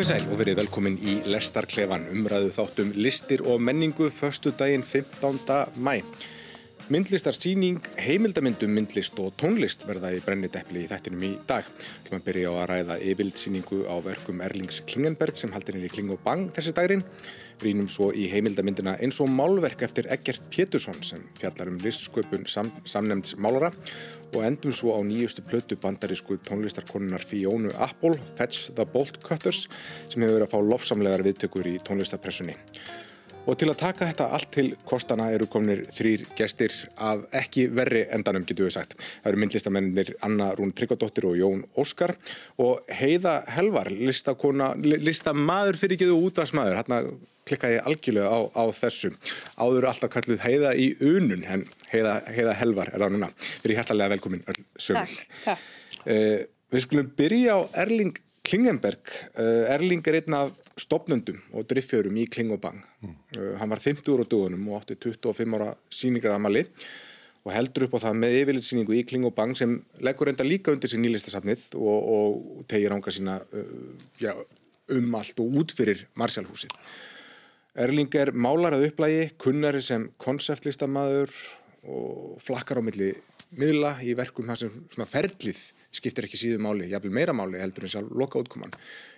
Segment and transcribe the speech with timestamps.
[0.00, 5.76] Komið sæl og verið velkomin í Lestarklefan, umræðu þáttum listir og menningu förstu daginn 15.
[5.76, 5.98] mæ.
[6.90, 11.68] Myndlistarsýning, heimildamindum myndlist og tónlist verða í brennideppli í þættinum í dag.
[12.02, 15.92] Þú maður byrja á að ræða yfirldsýningu á verkum Erlings Klingenberg sem haldir henni í
[15.92, 17.04] Kling og Bang þessi dagrin.
[17.62, 22.72] Rýnum svo í heimildamindina eins og málverk eftir Eggert Pétursson sem fjallar um listsköpun sam
[22.82, 23.70] samnemnds málara
[24.32, 29.68] og endum svo á nýjustu plötu bandarísku tónlistarkonunar Fiona Apple, Fetch the Bolt Cutters,
[30.08, 32.58] sem hefur verið að fá lofsamlegar viðtökur í tónlistarpressunni.
[33.48, 38.02] Og til að taka þetta allt til kostana eru kominir þrýr gestir af ekki verri
[38.12, 38.98] endanum, getur við sagt.
[39.00, 42.12] Það eru myndlistamennir Anna Rún Tryggvadóttir og Jón Óskar
[42.60, 46.78] og Heiða Helvar, listakona, listamaður fyrir þú útvarsmaður.
[46.82, 47.02] Hérna
[47.48, 49.10] klikka ég algjörlega á, á þessu.
[49.58, 53.30] Áður alltaf kalluð Heiða í unun, en Heiða, Heiða Helvar er það núna.
[53.64, 54.44] Erum hærtalega velkomin
[54.76, 55.06] sögul.
[55.06, 55.70] Takk, takk.
[56.04, 59.12] Uh, við skulum byrja á Erling Klingenberg.
[59.36, 62.80] Uh, Erling er einn af stopnundum og driffjörum í Kling og Bang.
[63.04, 63.16] Mm.
[63.60, 66.64] Hann var 50 úr á dögunum og átti 25 ára síningar amali
[67.44, 70.72] og heldur upp á það með yfirlitsýningu í Kling og Bang sem leggur enda líka
[70.72, 73.38] undir sér nýlistasafnið og, og tegir ánga sína
[74.20, 74.34] já,
[74.96, 76.74] um allt og út fyrir Marsjálfhúsið.
[77.80, 81.32] Erling er málarað upplægi, kunnari sem konseptlistamæður
[81.88, 83.12] og flakkar á milli
[83.58, 87.86] miðla í verkum þar sem svona ferlið skiptir ekki síðu máli, jafnvel meira máli heldur
[87.86, 88.74] en sjálf loka útkoman.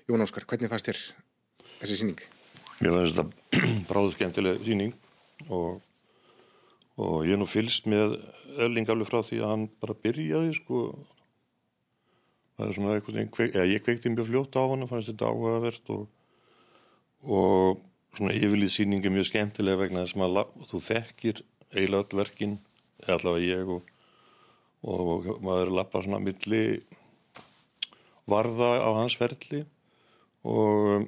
[0.09, 1.00] Jón Óskar, hvernig fannst þér
[1.82, 2.20] þessi síning?
[2.81, 4.94] Mér finnst þetta bráðu skemmtileg síning
[5.48, 5.82] og,
[6.97, 8.16] og ég nú fylst með
[8.59, 10.82] Erling alveg frá því að hann bara byrjaði sko
[12.56, 15.31] það er svona eitthvað, kveik, eða ég kveikti mjög fljótt á hann og fannst þetta
[15.31, 16.03] áhugavert og,
[17.26, 17.81] og
[18.16, 21.42] svona yfirlið síning er mjög skemmtilega vegna þess að þú þekkir
[21.72, 22.59] eiginlega öll verkin,
[23.06, 23.91] eða allavega ég og,
[24.82, 26.82] og maður lappar svona milli
[28.31, 29.62] varða á hans ferli
[30.43, 31.06] og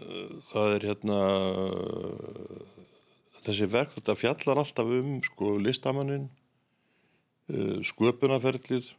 [0.00, 1.20] uh, það er hérna
[3.46, 6.28] þessi verk þetta fjallar alltaf um sko listamannin
[7.52, 8.94] uh, sköpunarferlið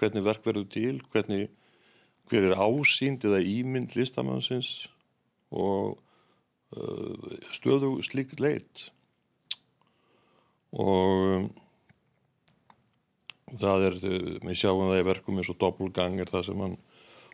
[0.00, 1.50] hvernig verk verður til hvernig
[2.30, 4.88] hver er ásýnd eða ímynd listamannsins
[5.54, 6.00] og
[7.54, 8.88] stöðu slík leitt
[10.70, 11.50] og
[13.58, 13.96] það er,
[14.44, 16.76] við sjáum það í verkum eins og doppelgang er það sem hann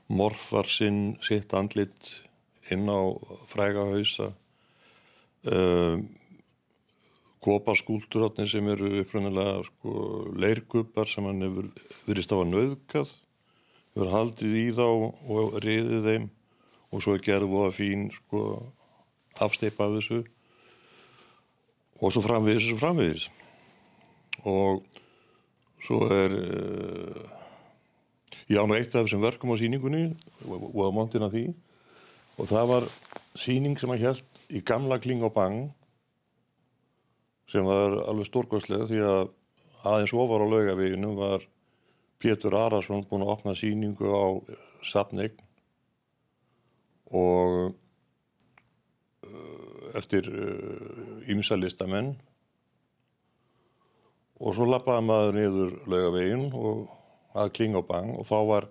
[0.07, 2.13] morfar sinn sitt andlit
[2.73, 3.01] inn á
[3.51, 4.33] fræga hausa.
[5.47, 6.09] Um,
[7.47, 9.93] kopaskúlturotni sem eru uppröndilega sko,
[10.35, 11.69] leirkupar sem hann hefur
[12.09, 13.13] verið stáð að nöðkað
[13.95, 16.27] hefur haldið í þá og riðið þeim.
[16.95, 18.41] Og svo er gerðið að fín sko,
[19.43, 20.25] afsteipa af þessu
[22.01, 23.29] og svo framvegis og framvegis.
[24.47, 24.83] Og
[25.87, 27.23] svo er uh,
[28.51, 30.11] ég án og eitt af þessum verkum á síningunni
[30.47, 31.49] og, og á montina því.
[32.37, 32.89] Og það var
[33.39, 35.67] síning sem að held í gamla kling og bang
[37.51, 39.29] sem var alveg stórkvæslega því að
[39.87, 41.45] aðeins ofar á laugaveginu var
[42.23, 44.27] Pétur Arason búin að opna síningu á
[44.87, 45.43] Sapnegn
[47.15, 47.77] og
[49.97, 50.29] eftir
[51.33, 52.15] ymsa listamenn.
[54.37, 56.87] Og svo lappaði maður niður laugavegin og
[57.37, 58.69] að kling og bang og þá var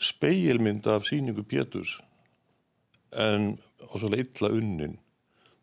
[0.00, 1.98] speilmynd af síningu Péturs
[3.12, 3.54] en
[3.90, 4.98] og svo leitla unnin.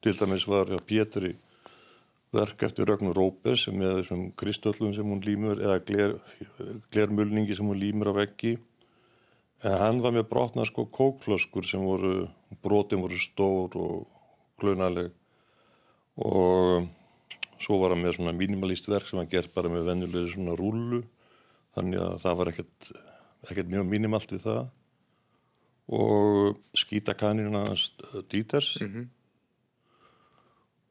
[0.03, 1.33] Til dæmis var ja, Pétri
[2.33, 6.17] verk eftir Rögnur Rópes sem með þessum kristöllum sem hún límur eða gler,
[6.91, 8.57] glermulningi sem hún límur á veggi.
[9.65, 12.27] En hann var með brotna sko kókflöskur sem voru
[12.61, 14.16] brotin voru stór og
[14.61, 15.11] klunaleg
[16.17, 16.87] og
[17.61, 21.03] svo var hann með svona minimalist verk sem hann gert bara með vennulegri svona rúlu
[21.77, 22.91] þannig að það var ekkert,
[23.51, 24.63] ekkert mjög minimalt við það.
[25.97, 27.63] Og skítakanina
[28.31, 29.05] díters mm -hmm.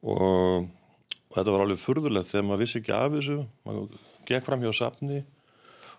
[0.03, 0.69] og,
[1.29, 3.37] og þetta var alveg furðulegt þegar maður vissi ekki af þessu
[3.67, 5.25] maður gekk fram hjá safni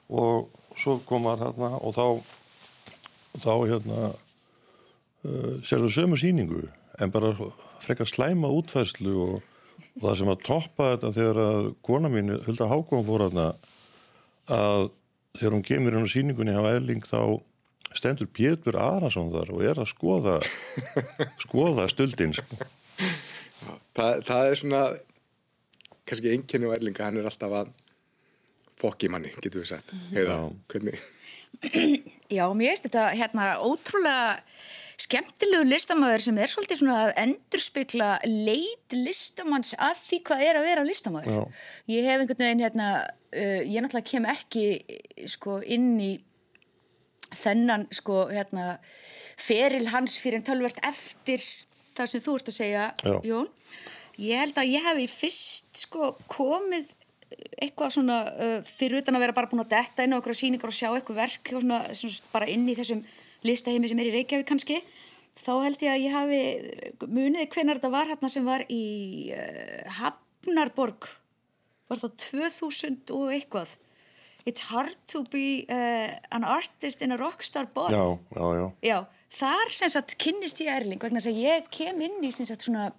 [0.10, 2.06] og svo kom maður hérna og þá
[3.38, 6.64] þá hérna uh, sérðu sömu síningu
[7.02, 7.34] en bara
[7.84, 9.42] frekar slæma útfærslu og,
[9.98, 13.50] og það sem að toppa þetta þegar að kona mín Hulda Hákon fór hérna
[14.48, 14.90] að
[15.38, 17.20] þegar hún kemur inn á síningunni á Erling þá
[17.98, 20.38] stendur Pétur Arason þar og er að skoða
[21.46, 22.58] skoða stöldin sko.
[23.98, 24.82] það, það er svona
[26.08, 27.76] kannski einkenni á Erlinga hann er alltaf að
[28.78, 29.94] fokki manni, getur við sagt.
[30.14, 30.38] Heiða,
[30.72, 31.06] hvernig?
[32.38, 34.36] Já, mér veist þetta hérna ótrúlega
[34.98, 40.70] skemmtilegu listamæður sem er svolítið svona að endurspykla leit listamanns að því hvað er að
[40.72, 41.36] vera listamæður.
[41.36, 41.68] Já.
[41.94, 42.88] Ég hef einhvern veginn hérna,
[43.34, 44.66] uh, ég náttúrulega kem ekki
[45.30, 46.12] sko inn í
[47.36, 48.78] þennan sko hérna
[49.38, 51.44] feril hans fyrir en tölvert eftir
[51.98, 53.18] það sem þú ert að segja Já.
[53.26, 53.50] Jón
[54.22, 56.94] ég held að ég hefi fyrst sko komið
[57.60, 60.72] eitthvað svona uh, fyrir utan að vera bara búin að detta inn á okkur síningar
[60.72, 63.04] og sjá eitthvað verk svona, svona bara inn í þessum
[63.46, 64.80] listaheimi sem er í Reykjavík kannski
[65.38, 66.42] þá held ég að ég hafi
[67.06, 68.84] munið hvenar þetta var hérna sem var í
[69.36, 71.10] uh, Hafnarborg.
[71.88, 73.76] Var það 2000 og eitthvað?
[74.48, 78.68] It's hard to be uh, an artist in a rockstar bar Já, já, já.
[78.82, 78.98] Já,
[79.36, 82.64] þar sem sagt kynnist ég Erling vegna þess að ég kem inn í sem sagt
[82.64, 82.90] svona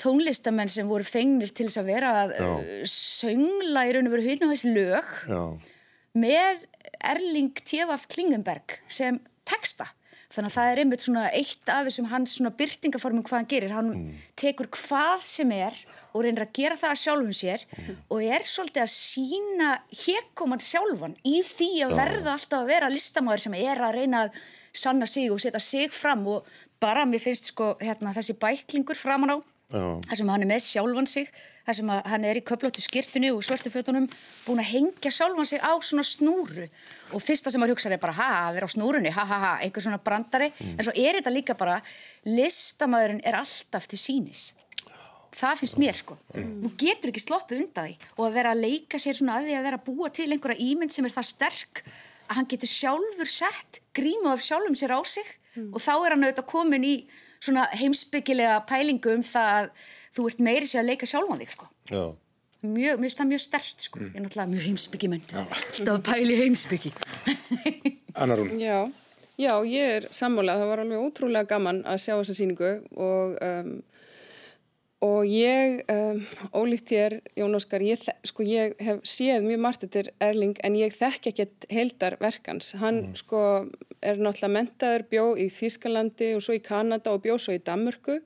[0.00, 4.24] tónlistamenn sem voru fengnir til þess að vera að uh, söngla í raun og veru
[4.24, 5.42] hérna á þessi lög Já,
[6.24, 6.64] með
[7.12, 9.20] Erling Tjefaf Klingenberg sem
[9.52, 9.92] texta.
[10.32, 13.74] Þannig að það er einmitt svona eitt af þessum hans svona byrtingaformum hvað hann gerir.
[13.76, 13.90] Hann
[14.40, 15.76] tekur hvað sem er
[16.12, 17.66] og reynir að gera það að sjálfum sér
[18.08, 19.70] og er svolítið að sína
[20.06, 24.42] hekoman sjálfan í því að verða alltaf að vera listamæður sem er að reyna að
[24.72, 26.48] sanna sig og setja sig fram og
[26.80, 29.38] bara mér finnst sko hérna, þessi bæklingur framan á.
[29.72, 31.32] Þar sem hann er með sjálfan sig
[31.62, 34.08] þar sem að hann er í köflóttu skirtinu og svörtu fötunum
[34.46, 36.66] búin að hengja sjálfan sig á svona snúru.
[37.14, 39.52] Og fyrsta sem maður hugsaði er bara ha, að vera á snúrunni, ha ha ha,
[39.62, 40.50] einhver svona brandari.
[40.74, 41.78] En svo er þetta líka bara
[42.26, 44.50] listamæðurinn er alltaf til sínis
[45.32, 46.16] það finnst mér sko.
[46.34, 48.08] Þú getur ekki sloppið undan því.
[48.18, 50.66] Og að vera að leika sér svona að því að vera að búa til einhverja
[50.66, 51.82] ímynd sem er það sterk
[52.28, 55.30] að hann getur sjálfur sett grímu af sjálfum sér á sig.
[55.72, 56.94] Og þá er hann auðvitað komin í
[57.42, 59.70] svona heimsbyggilega pælingu um það að
[60.16, 61.68] þú ert meiri sér að leika sjálfan þig sko.
[61.90, 62.02] Já.
[62.62, 64.02] mjög, mér finnst það mjög stert sko.
[64.02, 65.24] Ég er náttúrulega mjög heimsbyggi menn.
[65.42, 66.92] Alltaf að pæli heimsbyggi
[68.22, 68.78] Anna Rún, Já,
[69.40, 70.60] já, ég er sammálað.
[70.62, 73.72] Það var alveg ótrúlega gaman að sjá þessa síningu og, um,
[75.02, 76.20] og ég, um,
[76.54, 80.94] ólíkt þér, Jón Óskar, ég, sko, ég hef séð mjög margt eftir Erling en ég
[80.94, 82.72] þekk ekkert heildar verkans.
[82.78, 83.40] Hann sko
[83.98, 88.20] er náttúrulega mentaður, bjó í Þýskalandi og svo í Kanada og bjó svo í Danmörku.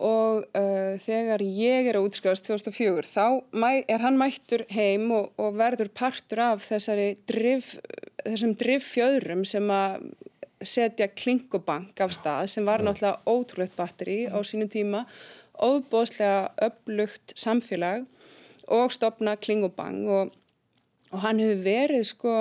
[0.00, 5.34] Og uh, þegar ég er að útskrifast 2004 þá mæ, er hann mættur heim og,
[5.36, 7.74] og verður partur af þessari drif,
[8.22, 10.06] þessum driffjöðrum sem að
[10.60, 15.04] setja klingobank af stað sem var náttúrulega ótrúlegt batteri á sínum tíma,
[15.62, 18.06] óbóðslega upplugt samfélag
[18.70, 20.34] og stopna klingobang og,
[21.10, 22.36] og hann hefur verið sko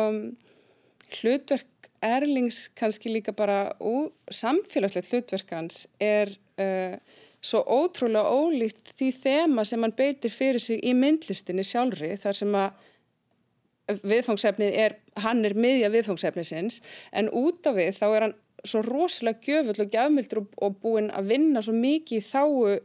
[1.20, 1.66] hlutverk
[2.06, 6.32] Erlings kannski líka bara ú, samfélagslegt hlutverk hans er
[6.62, 6.96] uh,
[7.44, 12.56] svo ótrúlega ólíkt því þema sem hann beitir fyrir sig í myndlistinni sjálfri þar sem
[12.56, 16.80] að viðfangsefnið er, hann er miðja viðfangsefnisins
[17.16, 18.38] en út af við þá er hann
[18.68, 22.78] svo rosalega gjöfull og gjafmildur og, og búinn að vinna svo mikið í þáu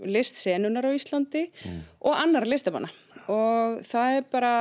[0.00, 1.46] listsenunar á Íslandi
[2.00, 2.90] og annar listamanna.
[3.30, 4.54] Og það er bara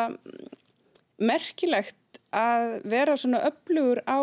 [1.22, 1.98] merkilegt
[2.32, 4.20] að vera svona öflugur á,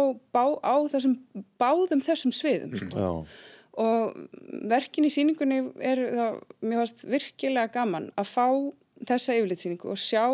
[0.65, 1.19] á þessum,
[1.61, 3.09] báðum þessum sviðum sko.
[3.79, 4.15] Og
[4.71, 8.47] verkin í síningunni er það, mér fannst virkilega gaman að fá
[9.07, 10.25] þessa yfirlitsýningu og sjá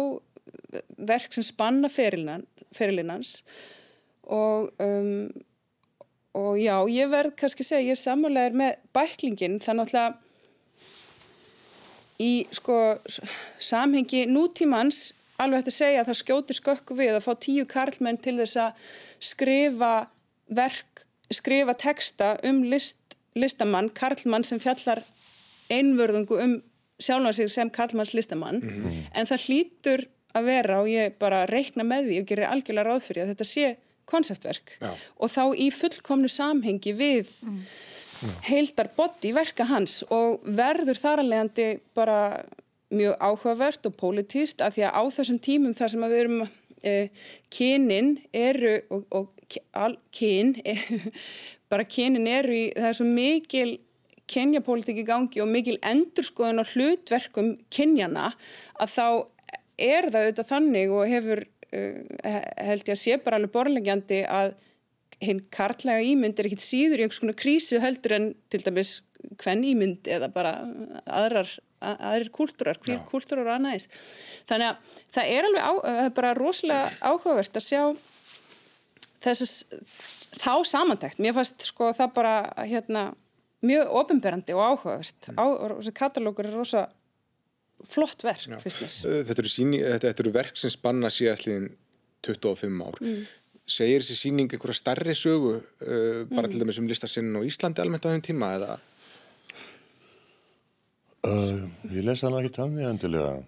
[0.96, 3.42] verk sem spanna ferilnan, ferillinans
[4.24, 5.28] og um,
[6.34, 10.16] og já, ég verð kannski að segja, ég er sammálegar með bæklingin, þannig að
[12.22, 12.78] í sko
[13.58, 18.36] samhengi nútímans alveg að segja að það skjótir skökku við að fá tíu karlmenn til
[18.38, 18.84] þess að
[19.24, 19.94] skrifa
[20.54, 23.00] verk, skrifa texta um list,
[23.34, 25.02] listamann, karlmann sem fjallar
[25.72, 26.58] einvörðungu um
[27.02, 28.62] sjálfa sig sem karlmanns listamann.
[29.14, 30.04] En það hlýtur
[30.34, 33.48] að vera og ég bara reikna með því og gerir algjörlega ráð fyrir að þetta
[33.50, 33.72] sé
[34.10, 34.90] konseptverk Já.
[34.92, 37.30] og þá í fullkomnu samhengi við
[38.48, 42.18] heildar body verka hans og verður þar að leiðandi bara
[42.94, 46.42] mjög áhugavert og pólitíst af því að á þessum tímum þar sem við erum
[46.84, 47.08] eh,
[47.54, 50.84] kynin eru og, og ki- al, kyn eh,
[51.72, 53.70] bara kynin eru í það er svo mikil
[54.30, 58.30] kynjapólitík í gangi og mikil endurskoðun á hlutverkum kynjana
[58.80, 59.06] að þá
[59.84, 61.98] er það auðvitað þannig og hefur uh,
[62.64, 64.54] held ég að sé bara alveg borlengjandi að
[65.26, 68.96] hinn karlæga ímynd er ekkit síður í einhvers konar krísu heldur en til dæmis
[69.40, 70.54] hvern ímynd eða bara
[71.04, 71.50] aðrar,
[71.80, 73.88] að, aðrir kúltúrar, hver kúltúrar og annað eins.
[74.50, 77.82] Þannig að það er alveg á, það er bara rosalega áhugavert að sjá
[79.24, 79.54] þessas
[80.40, 81.22] þá samantækt.
[81.22, 83.06] Mér fannst sko það bara hérna
[83.64, 85.30] mjög ofinberandi og áhugavert.
[85.32, 86.84] Þessi katalógur er rosa
[87.84, 88.92] flott verk, finnst mér.
[89.04, 91.72] Uh, Þetta eru, síni, þetta, þetta eru verk sem spanna síðastliðin
[92.24, 93.00] 25 ár.
[93.64, 98.04] Segir þessi síning einhverja starri sögu uh, bara til dæmis um listasinn og Íslandi almennt
[98.04, 98.76] á þeim tíma eða?
[101.24, 101.60] uh,
[101.92, 103.38] ég lesa hann ekki tannig endilega.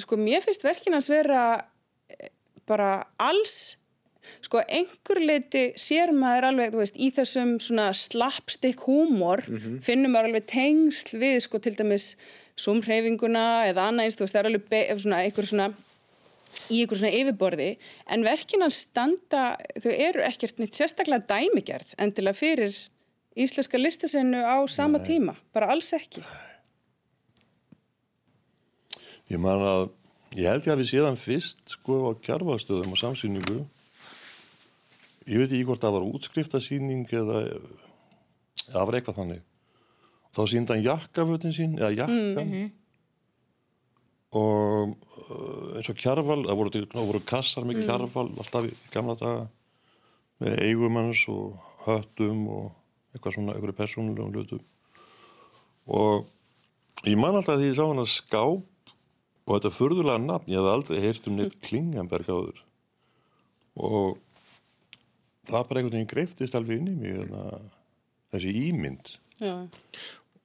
[0.00, 1.42] sko mér finnst verkin hans vera
[2.12, 2.30] eh,
[2.68, 3.76] bara alls
[4.42, 9.44] sko einhver leiti sér maður alveg, þú veist, í þessum svona slapstick húmor
[9.86, 12.14] finnum maður alveg tengsl við sko til dæmis
[12.58, 15.68] sumhreyfinguna eða annað eins, þú veist, það er alveg einhver svona
[16.70, 17.70] í einhver svona yfirborði
[18.10, 22.76] en verkinan standa, þau eru ekkert neitt sérstaklega dæmigerð endilega fyrir
[23.36, 26.24] íslenska listasennu á sama tíma, bara alls ekki
[29.26, 29.88] Ég man að,
[30.38, 33.58] ég held ég að við séðan fyrst sko á kjarvalstöðum og samsýningu.
[35.26, 37.42] Ég veit ekki hvort það var útskriftasýning eða
[38.68, 39.40] það var eitthvað þannig.
[40.36, 42.52] Þá síndi hann jakkafötin sín, eða jakkan.
[44.34, 49.44] Og uh, eins og kjarval, það voru, voru kassar með kjarval alltaf í gamla daga.
[50.42, 51.54] Með eigumanns og
[51.86, 52.64] höttum og
[53.14, 54.64] eitthvað svona, eitthvað persónulegum hlutum.
[55.86, 58.64] Og ég man alltaf því ég sá hann að skáp
[59.46, 62.62] og þetta furðulega nafn, ég hef aldrei heyrt um neitt Klingenberg áður
[63.76, 64.16] og
[65.46, 67.60] það bara einhvern veginn greiftist alveg inn í mig þarna,
[68.34, 69.54] þessi ímynd Já,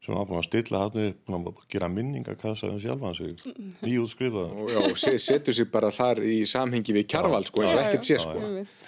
[0.02, 3.36] sem var búin að stilla hann upp, búin að gera minningakassa um sjálfan sig,
[3.86, 7.84] nýjútskrifaða og já, se- setur sér bara þar í samhengi við kjarval sko, eins og
[7.86, 8.38] ekkert sé sko.
[8.40, 8.88] einmitt.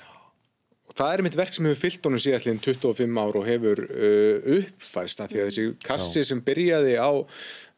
[0.93, 4.57] Og það er mitt verk sem hefur fyllt honum síðastliðin 25 ár og hefur uh,
[4.59, 7.09] uppfærst að því að þessi kassi sem byrjaði á,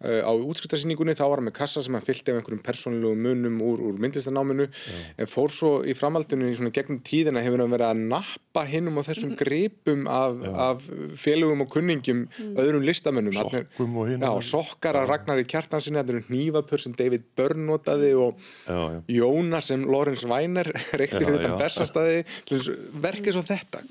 [0.06, 3.84] á útskriftarsýningunni þá var hann með kassa sem hann fyllti af einhverjum persónulegu munum úr,
[3.90, 8.04] úr myndlistanáminu en fór svo í framhaldinu í svona gegnum tíðina hefur hann verið að
[8.14, 10.88] nappa hinnum og þessum gripum af, af
[11.20, 13.36] félögum og kunningjum öðrum listamönnum.
[13.36, 14.26] Sokkum og hinum.
[14.26, 19.00] Já, sokkar að Ragnari Kjartansinni þetta eru hnífapur sem David Byrne notaði og Já, já.
[19.20, 21.76] Jónas sem Lorenz Weiner reykti Já, fyrir þetta já.
[21.76, 22.70] þess
[23.02, 23.84] verkið svo þetta.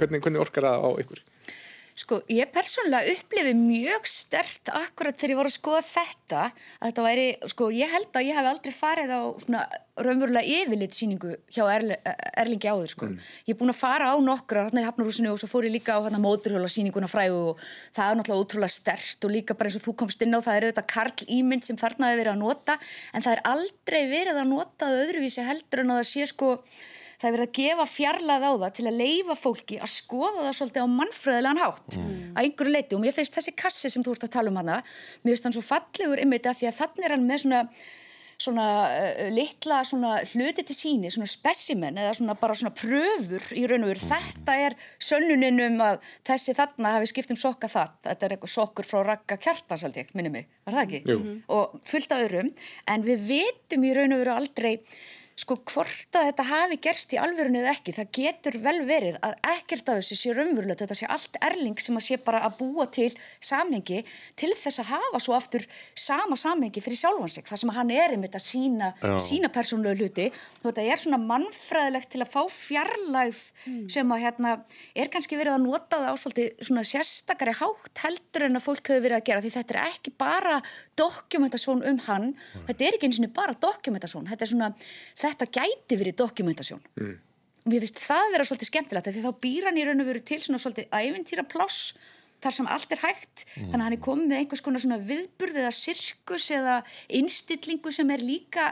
[0.00, 1.22] Hvernig, hvernig orkar það á ykkur
[2.00, 7.04] Sko, ég persónulega upplifi mjög stert akkurat þegar ég var að skoða þetta að þetta
[7.04, 9.64] væri, sko, ég held að ég hef aldrei farið á svona
[10.00, 11.98] raunverulega yfirlitsýningu hjá Erli,
[12.40, 13.08] Erlingi áður, sko.
[13.44, 15.98] Ég er búin að fara á nokkra hérna í Hafnarhúsinu og svo fór ég líka
[15.98, 17.64] á hérna móturhjóla sýninguna frægu og
[17.96, 20.56] það er náttúrulega ótrúlega stert og líka bara eins og þú komst inn á það
[20.56, 22.78] er auðvitað Karl Ímynd sem þarna hefur verið að nota
[23.12, 26.54] en það er aldrei verið að nota öðruvísi heldur en að það sé sko
[27.20, 30.58] það er verið að gefa fjarlæð á það til að leifa fólki að skoða það
[30.58, 31.96] svolítið á mannfröðilegan hátt.
[32.30, 34.82] Að einhverju leiti og mér finnst þessi kassi sem þú ert að tala um hana
[35.24, 37.64] mér finnst hann svo fallegur ymmið þetta því að þannig er hann með svona
[38.40, 43.66] svona uh, litla svona hluti til síni, svona specimen eða svona bara svona pröfur í
[43.68, 44.04] raun og veru.
[44.10, 48.54] Þetta er sönnunin um að þessi þarna hafi skipt um sokka það þetta er eitthvað
[48.54, 49.84] sokkur frá Ragga Kjartans
[50.16, 51.02] minni mig, var það ekki?
[51.12, 51.36] Jú.
[51.52, 52.16] og fullt
[55.40, 59.36] sko hvort að þetta hafi gerst í alvörunni eða ekki, það getur vel verið að
[59.54, 62.86] ekkert af þessu sé raunverulegt þetta sé allt erling sem að sé bara að búa
[62.92, 63.08] til
[63.40, 64.02] samhengi
[64.40, 65.64] til þess að hafa svo aftur
[65.96, 68.90] sama samhengi fyrir sjálfan sig, þar sem hann er einmitt að sína,
[69.22, 70.28] sína persónulegu hluti.
[70.60, 73.42] Og þetta er svona mannfræðilegt til að fá fjarlægð
[73.90, 74.54] sem að hérna
[74.94, 76.16] er kannski verið að nota það á
[76.68, 80.14] svona sérstakari hátt heldur en að fólk hefur verið að gera því þetta er ekki
[80.20, 80.58] bara
[81.00, 82.30] dokumentasjón um hann,
[82.68, 84.70] þetta er ekki eins og bara dokumentasjón, þetta er svona
[85.32, 86.86] þetta gæti verið dokumentasjón.
[87.00, 87.18] Mm.
[87.60, 90.22] og mér finnst það vera svolítið skemmtilegt því þá býr hann í raun og veru
[90.24, 91.92] til svona svolítið ævintýra pláss
[92.40, 93.44] þar sem allt er hægt.
[93.52, 96.78] Þannig að hann er komið með einhvers konar svona viðburð eða sirkus eða
[97.20, 98.70] innstillingu sem er líka,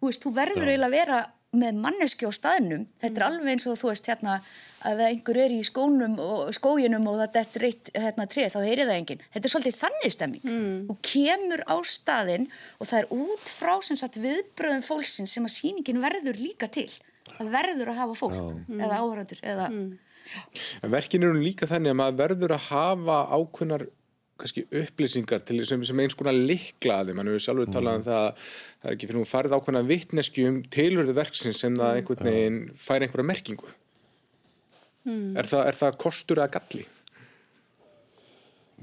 [0.00, 1.20] þú veist, þú verður eiginlega að vera
[1.58, 2.84] með manneski á staðnum.
[3.02, 4.36] Þetta er alveg eins og þú veist hérna
[4.84, 8.58] að ef einhver er í skónum og skóginum og það dettur eitt hérna tré þá
[8.64, 9.24] heyri það enginn.
[9.34, 10.44] Þetta er svolítið þannig stemming.
[10.44, 10.78] Mm.
[10.92, 15.56] og kemur á staðinn og það er út frá sem sagt viðbröðum fólksins sem að
[15.56, 16.90] sýningin verður líka til.
[17.34, 18.40] Það verður að hafa fólk
[18.76, 19.70] eða áhörandur eða
[20.82, 23.86] En verkin eru líka þannig að maður verður að hafa ákveðnar
[24.44, 28.04] kannski upplýsingar til sem, sem eins konar likla að þeim, mann hefur sjálfur talað um
[28.04, 32.00] það að það er ekki fyrir hún farið ákveðna vittnesku um tilhörðu verksins sem það
[32.00, 33.72] einhvern veginn fær einhverja merkingu.
[35.04, 36.84] Er, það, er það kostur eða galli?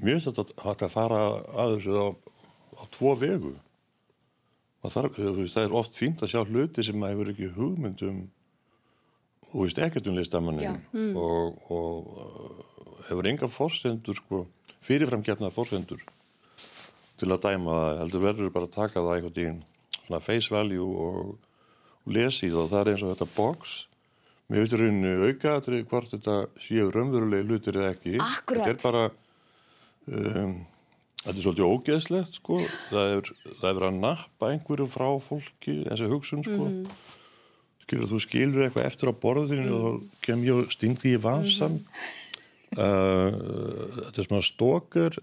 [0.02, 1.20] Þetta hægt að fara
[1.62, 2.06] að þessu á,
[2.78, 3.52] á tvo vegu.
[4.82, 7.50] Og þar, þú veist, það er oft fínt að sjá hluti sem maður hefur ekki
[7.54, 8.22] hugmynd um,
[9.52, 10.80] þú veist, ekkert um listamannin
[11.14, 12.64] og, og uh,
[13.06, 14.42] hefur enga forsendur, sko,
[14.82, 16.02] fyrirframgefna forsendur
[17.20, 18.00] til að dæma það.
[18.02, 19.62] Heldur verður bara að taka það veginn,
[20.02, 21.32] svona face value og,
[22.02, 23.78] og lesi það og það er eins og þetta box.
[24.50, 28.18] Mér veitur rauninni aukaðatrið hvort þetta séu raunverulegi hlutir eða ekki.
[28.20, 28.66] Akkúrat.
[28.66, 29.04] Þetta er bara
[30.10, 30.58] um,
[31.22, 32.60] þetta er svolítið ógeðslegt sko.
[32.90, 36.68] það er, það er að nappa einhverju frá fólki, þessi hugsun sko.
[37.86, 41.78] skilur, þú skilur eitthvað eftir á borðinu og þá kem ég og stingdi í vansan
[41.78, 42.04] uh,
[42.76, 45.18] þetta er svona stalker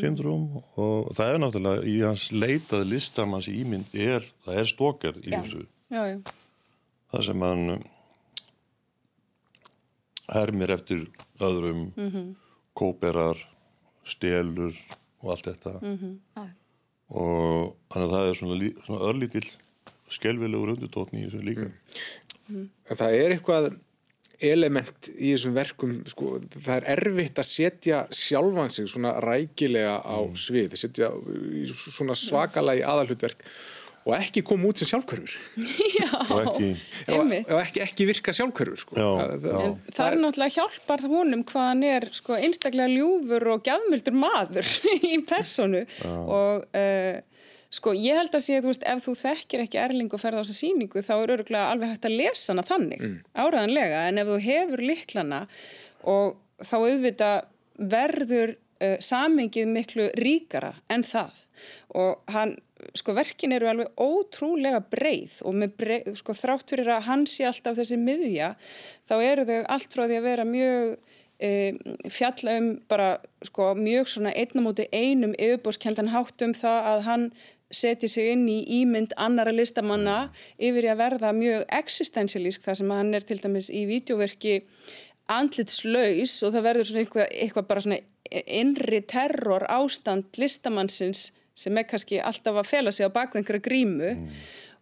[0.00, 0.48] syndrúm
[0.80, 5.62] og það er náttúrulega í hans leitað listamanns ímynd er, það er stalker í þessu.
[7.12, 7.84] Það sem hann
[10.34, 11.04] hermir eftir
[11.38, 11.84] öðrum,
[12.76, 13.38] kóperar,
[14.06, 14.74] stelur
[15.22, 15.76] og allt þetta.
[17.14, 19.46] Og þannig að það er svona, svona örlítill
[20.10, 21.68] skelvilegur undirtótni í þessu líka.
[22.50, 23.70] En það er eitthvað
[24.44, 30.18] element í þessum verkum, sko, það er erfitt að setja sjálfan sig svona rækilega á
[30.36, 31.08] svið, setja
[31.56, 33.44] í svona svakalega í aðalhutverk
[34.06, 35.32] og ekki koma út sem sjálfkörfur.
[36.30, 36.68] Og ekki.
[37.50, 38.94] Og ekki, ekki virka sjálfkörfur, sko.
[38.94, 39.70] Já, Það- já.
[39.96, 44.70] Það er náttúrulega hjálpar honum hvað hann er sko, einstaklega ljúfur og gjafmildur maður
[45.10, 47.18] í personu og uh,
[47.76, 50.42] sko ég held að sé, þú veist, ef þú þekkir ekki Erling og ferð á
[50.42, 53.02] þessa sýningu þá er öruglega alveg hægt að lesa hana þannig,
[53.36, 55.42] áraðanlega, en ef þú hefur liklana
[56.06, 57.50] og þá auðvitað
[57.96, 61.42] verður uh, samengið miklu ríkara en það.
[61.96, 62.54] Og hann,
[62.96, 67.48] sko verkin eru alveg ótrúlega breið og með breið, sko þrátt fyrir að hann sé
[67.48, 68.54] alltaf þessi miðja,
[69.08, 70.96] þá eru þau allt frá því að vera mjög
[71.38, 71.50] e,
[72.12, 77.26] fjalla um bara sko mjög svona einnamóti einum yfirbórskendan hátt um það að hann
[77.70, 83.14] setji sig inn í ímynd annara listamanna yfir að verða mjög existentialísk þar sem hann
[83.18, 84.60] er til dæmis í vídeoverki
[85.32, 87.98] andlitslaus og það verður svona eitthvað, eitthvað bara svona
[88.30, 94.12] innri terror ástand listamannsins sem er kannski alltaf að fela sig á baku einhverja grímu.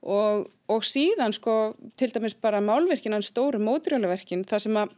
[0.05, 4.93] Og, og síðan sko til dæmis bara málverkin, hann stóru mótrjólaverkin þar sem að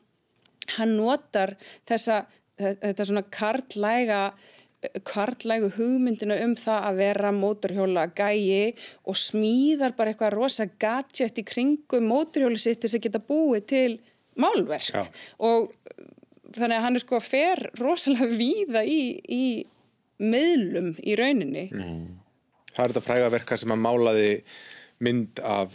[0.78, 1.54] hann notar
[1.86, 2.24] þessa,
[2.58, 4.20] þetta svona karlæga
[5.06, 8.74] karlægu hugmyndina um það að vera mótorhjóla gæi
[9.06, 13.90] og smíðar bara eitthvað rosa gadget í kringum mótorhjóli sitt þess að geta búið til
[14.36, 14.92] málverk.
[14.92, 15.06] Já.
[15.38, 15.72] og
[16.56, 19.44] þannig að hann er sko að fer rosalega víða í, í
[20.22, 21.66] miðlum í rauninni.
[22.72, 24.30] Það er þetta fræga verka sem að málaði
[25.04, 25.74] mynd af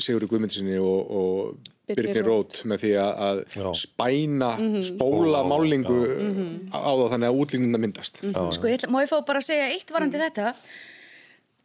[0.00, 3.68] Sigurður Guðmundsinni og, og Birni Rót með því að, að Já.
[3.80, 4.50] spæna,
[4.86, 5.98] spóla málingu
[6.70, 8.22] á það þannig að útlýninguna myndast.
[8.22, 10.52] Sko, ég, má ég fá bara að segja eitt varandi þetta?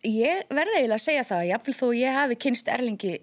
[0.07, 3.13] Ég verði eiginlega að segja það jafnvel þó ég hafi kynst Erlingi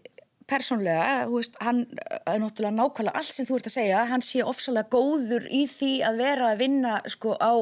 [0.51, 4.45] persónlega, þú veist, hann er náttúrulega nákvæmlega allt sem þú ert að segja hann sé
[4.45, 7.53] ofsalega góður í því að vera að vinna sko á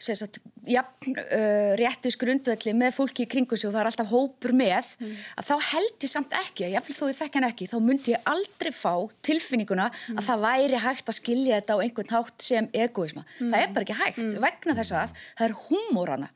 [0.00, 4.54] sagt, jafn uh, réttis grundvelli með fólki í kringu sig og það er alltaf hópur
[4.56, 4.92] með
[5.36, 8.14] að þá held ég samt ekki að jafnvel þó ég þekk hann ekki þá myndi
[8.14, 8.94] ég aldrei fá
[9.26, 13.74] tilfinninguna að það væri hægt að skilja þetta á einhvern hátt sem egoisma það er
[13.74, 16.30] bara ekki hægt vegna þess að það er húmórana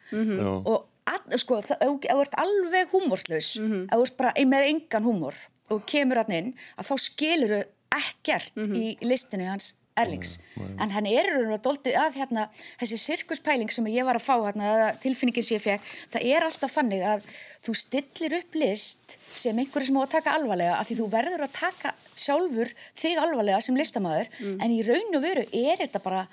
[0.64, 5.40] og að, sko, það, ert alveg húmórslaus ef þú ert bara með engan húmór
[5.72, 7.62] og kemur hann inn að þá skiluru
[7.94, 11.28] ekkert í listinni hans Erlings, en hann er
[11.62, 12.44] doldið að hérna,
[12.80, 16.74] þessi sirkuspæling sem ég var að fá hérna, tilfinningin sem ég fekk það er alltaf
[16.74, 17.28] þannig að
[17.62, 21.46] þú stillir upp list sem einhverju sem á að taka alvarlega af því þú verður
[21.46, 24.34] að taka sjálfur þig alvarlega sem listamæður
[24.66, 26.26] en í raun og veru er þetta bara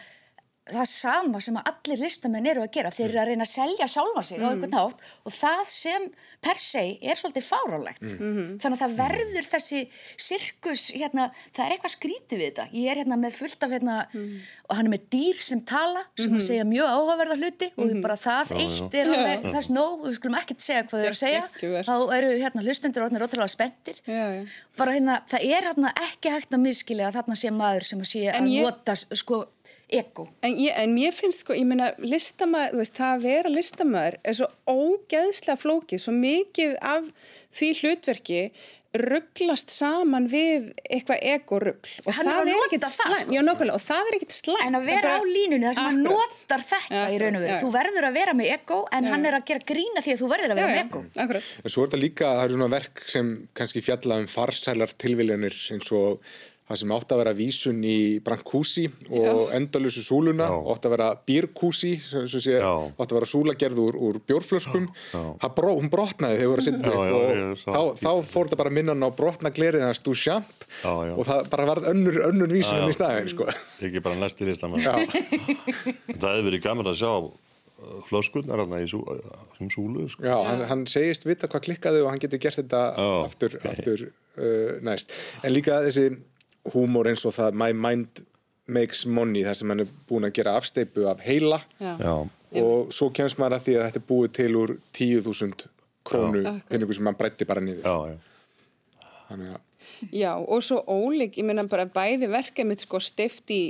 [0.76, 2.92] það sama sem að allir listamenn eru að gera.
[2.96, 6.08] Þeir eru að reyna að selja sjálfan sig á einhvern nátt og það sem
[6.42, 9.82] per se er svolítið fárálegt þannig að það verður þessi
[10.18, 13.98] sirkus, hérna, það er eitthvað skrítið við þetta, ég er hérna með fullt af hérna,
[14.66, 18.18] og hann er með dýr sem tala sem að segja mjög áhugaverða hluti og bara
[18.22, 21.22] það eitt er alveg það er nóg, við skulum ekkert segja hvað þau eru að
[21.22, 21.44] segja.
[21.86, 24.02] þá eru hérna hlustendur orðnir ótrúlega spenntir.
[24.08, 24.44] Já, já.
[24.82, 27.12] bara hérna, það er hérna ekki hægt að miskilja
[29.92, 33.54] ego En, ég, en mér finnst sko, ég meina, listamæður, þú veist, það að vera
[33.56, 37.10] listamæður er svo ógeðslega flókið, svo mikið af
[37.52, 38.44] því hlutverki
[38.92, 41.92] rugglast saman við eitthvað ego-ruggl.
[42.04, 42.26] Og sko.
[43.72, 44.66] Og það er ekkit slæmt.
[44.66, 47.54] En að vera á línunni þar sem hann notar þetta í raun og veru.
[47.54, 47.62] Já.
[47.64, 50.32] Þú verður að vera með ego en hann er að gera grína því að þú
[50.34, 51.04] verður að vera með ego.
[51.24, 51.52] akkurat.
[51.64, 55.60] En svo er þetta líka, það eru svona verk sem kannski fjalla um farsælar tilviljanir
[55.72, 56.36] eins og
[56.72, 61.10] það sem átt að vera vísun í Brancusi og endalusu súluna og átt að vera
[61.28, 62.72] bírkúsi sem sem sé, Já.
[62.96, 64.88] átt að vera súla gerð úr, úr bjórflöskum
[65.56, 69.06] bró, hún brotnaði þegar setja Já, já, og sá þá, þá fór þetta bara minnan
[69.06, 70.48] á brotna glerið hans du champ
[70.82, 71.14] Já, já.
[71.16, 72.94] og það bara varð önnur, önnur vísun Já, enn já.
[72.94, 73.48] í staðin sko.
[73.88, 74.84] ekki bara næsti listamann.
[74.84, 74.96] Já.
[76.16, 80.26] það hefði verið gaman að sjá uh, flöskunnar í sú, uh, sem súlu, sko.
[80.26, 83.10] Já, hann, hann segist vita hvað klikkaði og hann getur gert þetta Já.
[83.26, 85.16] aftur, aftur uh, næst.
[85.44, 86.08] En líka þessi
[86.74, 88.22] húmor eins og það My Mind
[88.72, 91.60] Makes Money, þar sem hann er búin að gera afsteipu af heila.
[91.82, 91.96] Já.
[92.02, 92.14] Já,
[92.62, 95.66] og svo kemst maður að því að þetta er búið til úr 10.000
[96.08, 98.16] krónu pinningu sem hann breytti bara niður.
[99.28, 99.68] Þannig að
[100.10, 103.62] Já, og svo ólík, ég meina bara bæði verkefið mitt sko stift í,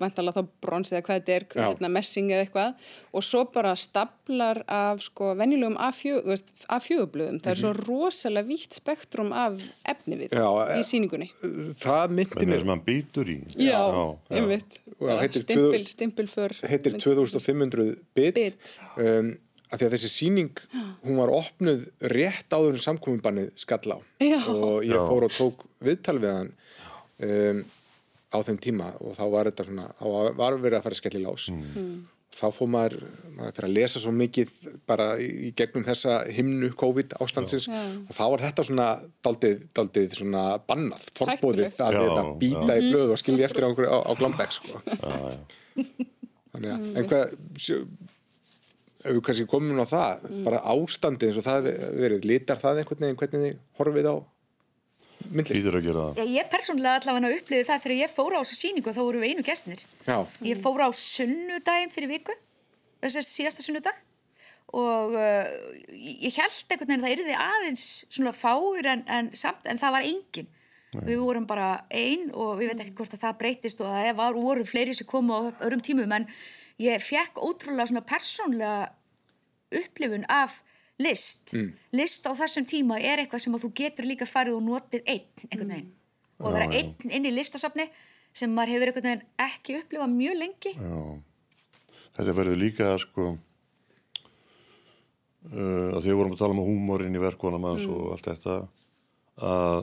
[0.00, 4.60] vantalega þá brons eða hvað þetta er, hérna, messing eða eitthvað og svo bara staplar
[4.68, 7.38] af sko venjulegum A4-blöðum.
[7.44, 9.56] Það er svo rosalega vítt spektrum af
[9.88, 11.30] efni við Já, í e- síningunni.
[11.80, 13.38] Það myndi mér, sem hann býtur í.
[13.60, 13.80] Já,
[14.36, 14.78] einmitt.
[14.96, 16.54] Og það heitir Stimpil, tvö- stimpilför.
[16.70, 18.76] heitir 2500 bit, Bit.
[18.96, 19.34] Um,
[19.72, 20.50] að því að þessi síning,
[21.04, 24.38] hún var opnuð rétt áður en samkominnbannið skall á Já.
[24.48, 26.52] og ég fór og tók viðtal við hann
[27.26, 27.64] um,
[28.36, 30.04] á þeim tíma og þá var þetta svona, þá
[30.36, 31.48] var- verið að fara skelli lás.
[31.52, 32.04] Mm.
[32.36, 32.96] Þá fór maður,
[33.32, 34.50] maður fyrir að lesa svo mikið
[34.86, 38.88] bara í í gegnum þessa himnu COVID ástandsins og þá var þetta svona
[39.24, 43.70] daldið, daldið svona bannað, forbóðið að Já, þetta býta í blöð og skilja eftir á,
[43.72, 44.82] á, á Glambæk sko.
[46.52, 47.34] Þannig að, en hvað,
[49.06, 53.04] við kannski komum á það, bara ástandið eins og það hefur verið, litar það einhvern
[53.06, 54.16] veginn hvernig þið horfið á
[55.30, 55.68] myndlist?
[56.30, 59.46] Ég persónulega allavega upplifið það þegar ég fór á þessa síningu þá voru við einu
[59.46, 59.84] gestinir.
[60.06, 62.36] Já, Ég fór á sunnudaginn fyrir viku,
[63.04, 64.02] þess að síðasta sunnudag
[64.76, 65.46] og uh,
[65.94, 69.96] ég held einhvern veginn að það yrði aðeins svona fáir en, en samt en það
[69.96, 70.52] var engin.
[70.96, 74.20] Við vorum bara ein og við veit ekkert hvort að það breytist og að það
[74.20, 76.24] var, voru fleiri sem komu á öðrum tímum en
[76.80, 78.86] ég fekk ótrúlega svona persónlega
[79.76, 80.62] upplifun af
[81.02, 81.54] list.
[81.96, 85.48] List á þessum tíma er eitthvað sem að þú getur líka farið og notið einn
[85.50, 85.90] einhvern veginn.
[86.40, 87.86] Og að vera einn inn í listasafni
[88.36, 90.72] sem maður hefur einhvern veginn ekki upplifað mjög lengi.
[92.16, 93.24] Þetta verður líka sko
[95.52, 98.54] uh, að því við vorum að tala um húmorinn í verkunum hans og allt þetta
[99.46, 99.80] að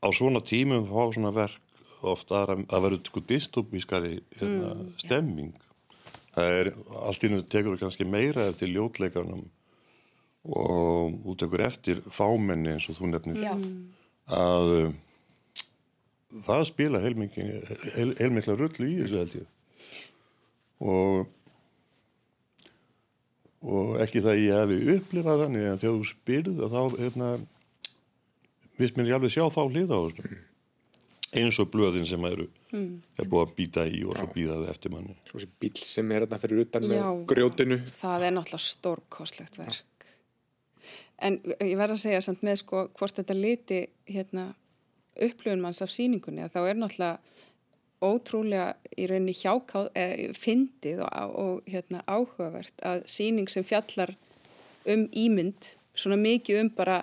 [0.00, 1.60] á svona tímum fá svona verk
[2.00, 5.52] ofta að, að verður sko dystopískari hérna, stemming.
[6.32, 6.70] Það er
[7.08, 9.42] allt í nú tekur við kannski meira eftir ljótleikarnum
[10.48, 13.52] og útekur eftir fámenni eins og þú nefnir Já.
[14.32, 14.94] að uh,
[16.46, 17.44] það spila heilmikla
[17.96, 19.46] heil, heilmikla rullu í þessu held ég
[20.80, 21.28] og
[23.60, 27.26] og ekki það ég hefði upplifað þannig en þegar þú spyrð að þá hérna,
[28.80, 30.38] vist mér ég alveg sjá þá hlið á þessu
[31.30, 35.14] eins og blöðin sem eru er búið að býta í og svo býðaði eftir manni
[35.28, 37.10] svo þessi bíl sem er þarna fyrir utan með Já.
[37.34, 37.78] grjótinu.
[38.00, 39.99] Það er náttúrulega stórkostlegt verk.
[41.20, 44.50] En ég verð að segja samt með sko hvort þetta liti hérna
[45.20, 47.18] upplifun manns af síningunni að þá er náttúrulega
[48.00, 54.14] ótrúlega í rauninni hjáká, eh, fyndið og, og hérna áhugavert að síning sem fjallar
[54.88, 57.02] um ímynd, svona mikið um bara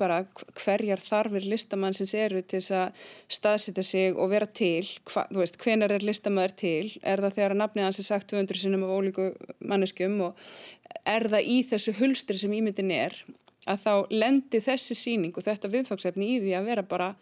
[0.00, 0.22] bara
[0.58, 3.04] hverjar þarfir listamannsins eru til þess að
[3.38, 7.56] staðsita sig og vera til, hva, þú veist, hvenar er listamæður til, er það þegar
[7.56, 9.28] að nafnið hans er sagt 200 sinnum af ólíku
[9.60, 10.46] manneskjum og
[11.08, 13.16] er það í þessu hulstri sem ímyndin er,
[13.66, 17.12] að þá lendi þessi síning og þetta viðfangsefni í því að vera bara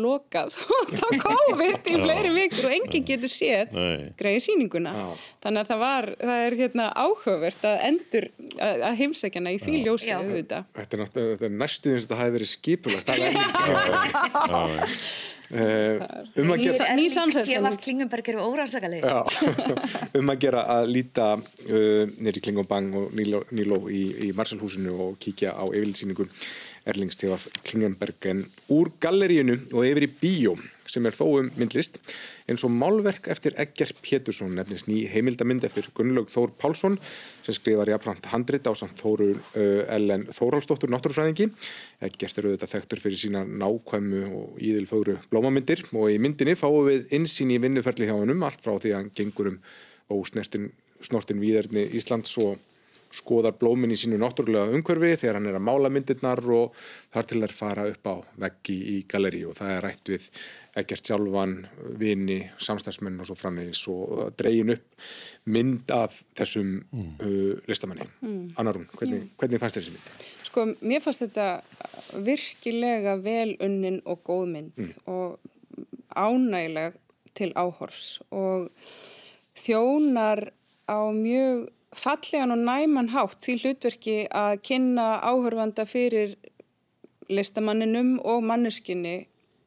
[0.00, 4.08] lokað og þá COVID í fleiri vikur og enginn getur séð Nei.
[4.18, 4.94] greiði síninguna
[5.44, 9.78] þannig að það var, það er hérna áhugavert að endur að, að heimsækjana í því
[9.86, 10.18] ljósi Já.
[10.26, 13.06] Þetta er, náttúrulega- þetta er næstu eins og þetta hafi verið skipulagt.
[13.06, 14.96] Það er ekki.
[15.46, 16.00] Uh,
[16.42, 16.86] um að gera...
[16.98, 17.62] ný samsetning.
[17.62, 17.78] T.V.
[17.84, 19.06] Klingenberg eru órannsakalegir.
[19.06, 19.22] Já,
[20.18, 25.54] um að gera að líta uh, nýri Klingobang og Níló, í, í Marsalhúsinu og kíkja
[25.54, 26.26] á yfirlýsningu
[26.86, 27.36] Erlings T.V.
[27.66, 30.54] Klingenberg en úr galleríinu og yfir í bíó
[30.86, 31.98] sem er þó um myndlist
[32.46, 36.98] eins og málverk eftir Egger Pétursson nefnist ný heimildamind eftir Gunnlaug Þór Pálsson
[37.42, 41.48] sem skrifar jafnframt handrit á samt Þóru uh, Ellen Þórhalsdóttur náttúrufræðingi
[42.06, 47.10] Eggert er auðvitað þekktur fyrir sína nákvæmu og íðilfögru blómamyndir og í myndinni fáum við
[47.18, 49.60] insýn í vinnuferli hjá hennum allt frá því að hann gengur um
[50.14, 50.70] ósnertin
[51.02, 52.60] snortin víðerni Íslands og
[53.16, 56.76] skoðar blómin í sínu náttúrulega umhverfi þegar hann er að mála myndirnar og
[57.14, 60.28] þar til þær fara upp á veggi í galleri og það er rætt við
[60.82, 61.56] ekkert sjálfan,
[62.00, 65.08] vini, samstæðsmenn og svo framvegis og dregin upp
[65.52, 68.08] mynd af þessum uh, listamanni.
[68.58, 70.30] Annarún, hvernig, hvernig fannst þér þessi mynd?
[70.46, 75.38] Sko, mér fannst þetta virkilega vel unnin og góð mynd og
[76.16, 76.96] ánægileg
[77.36, 78.70] til áhors og
[79.56, 80.48] þjónar
[80.88, 86.36] á mjög fallegan og næman hátt því hlutverki að kynna áhörfanda fyrir
[87.32, 89.16] listamanninum og manneskinni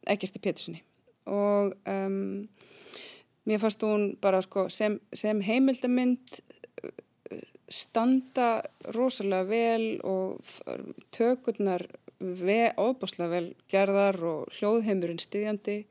[0.09, 0.83] Eggerti Pétursinni
[1.29, 2.47] og um,
[3.45, 6.41] mér fannst hún bara sko, sem, sem heimildamind
[7.69, 8.61] standa
[8.95, 10.41] rosalega vel og
[11.13, 11.85] tökurnar
[12.19, 15.85] óbáslega vel gerðar og hljóðheimurinn styðjandi.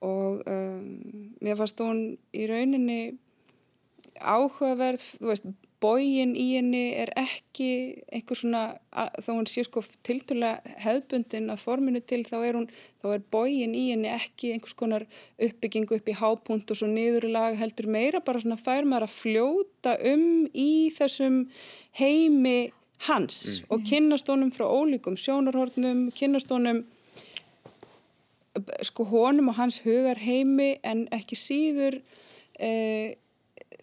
[0.00, 2.00] Og um, mér fannst hún
[2.32, 3.18] í rauninni
[4.18, 7.70] áhugaverð, þú veist, bógin í henni er ekki
[8.12, 8.62] einhver svona,
[9.22, 12.66] þó hún sé sko tildulega hefðbundin að forminu til þá er, hún,
[13.00, 15.06] þá er bógin í henni ekki einhvers konar
[15.40, 19.08] uppbyggingu upp í hápunt og svo niður í lag heldur meira bara svona fær maður
[19.08, 21.42] að fljóta um í þessum
[22.00, 22.70] heimi
[23.08, 23.72] hans mm.
[23.72, 26.84] og kynast honum frá ólíkum sjónarhornum, kynast honum
[28.84, 32.00] sko honum og hans hugar heimi en ekki síður
[32.60, 33.16] eh,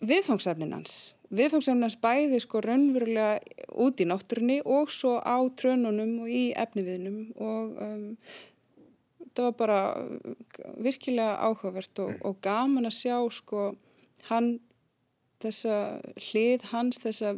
[0.04, 3.40] viðfangsefnin hans viðfangsefnans bæði sko raunverulega
[3.84, 8.06] út í náttúrunni og svo á trönunum og í efniviðnum og um,
[9.36, 9.80] það var bara
[10.82, 13.74] virkilega áhugavert og, og gaman að sjá sko
[14.30, 14.56] hann
[15.44, 15.76] þessa
[16.30, 17.36] hlið hans, þessa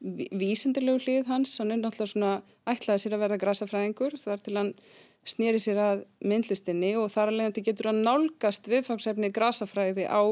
[0.00, 2.32] vísindilegu hlið hans, hann er náttúrulega svona
[2.68, 4.72] ætlaði sér að verða grasafræðingur þar til hann
[5.26, 10.22] snýri sér að myndlistinni og þar alveg þetta getur að nálgast viðfangsefni grasafræði á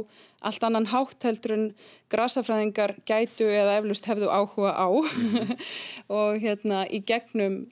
[0.47, 1.67] allt annan hátteldur en
[2.13, 4.89] grasafræðingar gætu eða eflust hefðu áhuga á
[6.19, 7.65] og hérna í gegnum,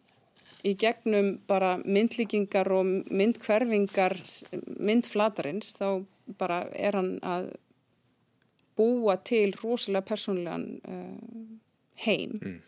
[0.67, 4.19] í gegnum bara myndlíkingar og myndkverfingar
[4.79, 6.03] myndflatarins þá
[6.39, 7.53] bara er hann að
[8.79, 11.43] búa til rosalega persónlegan uh,
[12.07, 12.61] heim mm.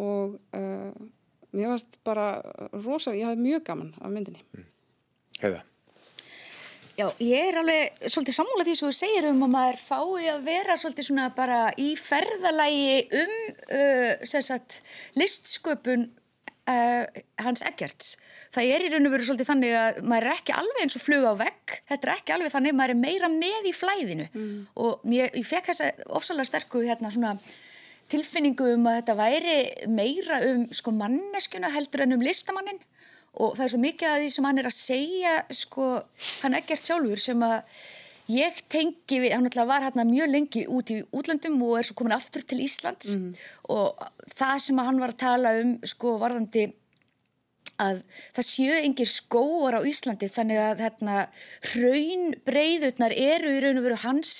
[0.00, 0.92] og uh,
[1.56, 2.28] mér varst bara
[2.72, 4.44] rosa, ég hafði mjög gaman af myndinni.
[4.54, 4.70] Mm.
[5.40, 5.64] Heiða?
[7.00, 10.40] Já, ég er alveg svolítið sammúlað því sem þú segir um að maður fái að
[10.50, 13.32] vera svolítið svona bara í ferðalægi um
[13.78, 14.80] uh, sagt,
[15.16, 16.10] listsköpun
[16.68, 18.18] uh, hans Eggerts.
[18.52, 21.04] Það er í raun og veru svolítið þannig að maður er ekki alveg eins og
[21.06, 24.54] flug á vegg, þetta er ekki alveg þannig, maður er meira með í flæðinu mm.
[24.84, 27.36] og ég, ég fekk þessa ofsalega sterku hérna svona
[28.10, 29.56] tilfinningu um að þetta væri
[29.92, 32.80] meira um sko manneskuna heldur en um listamannin
[33.38, 35.88] og það er svo mikið að því sem hann er að segja sko
[36.42, 37.60] hann ekkert sjálfur sem að
[38.30, 41.96] ég tengi við, hann alltaf var hérna mjög lengi út í útlöndum og er svo
[41.98, 43.30] komin aftur til Íslands mm.
[43.74, 46.68] og það sem hann var að tala um sko varðandi
[47.80, 48.02] að
[48.36, 51.16] það séu engir skóar á Íslandi þannig að hérna
[51.72, 54.34] hraun breyðutnar eru í raun og veru hans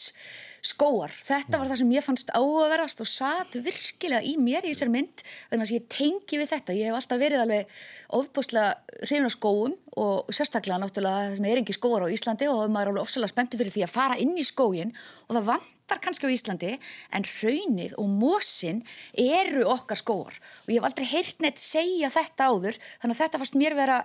[0.64, 1.12] skóar.
[1.12, 5.24] Þetta var það sem ég fannst áhugaverðast og satt virkilega í mér í þessari mynd
[5.50, 6.76] þannig að ég tengi við þetta.
[6.76, 7.74] Ég hef alltaf verið alveg
[8.20, 12.90] ofbúslega hrifin á skóum og sérstaklega náttúrulega það er ekki skóar á Íslandi og maður
[12.90, 14.92] er alveg ofsalega spenntu fyrir því að fara inn í skógin
[15.28, 16.72] og það vantar kannski á Íslandi
[17.16, 18.82] en raunnið og mósin
[19.18, 23.42] eru okkar skóar og ég hef aldrei heyrt neitt segja þetta áður þannig að þetta
[23.42, 24.02] fannst mér vera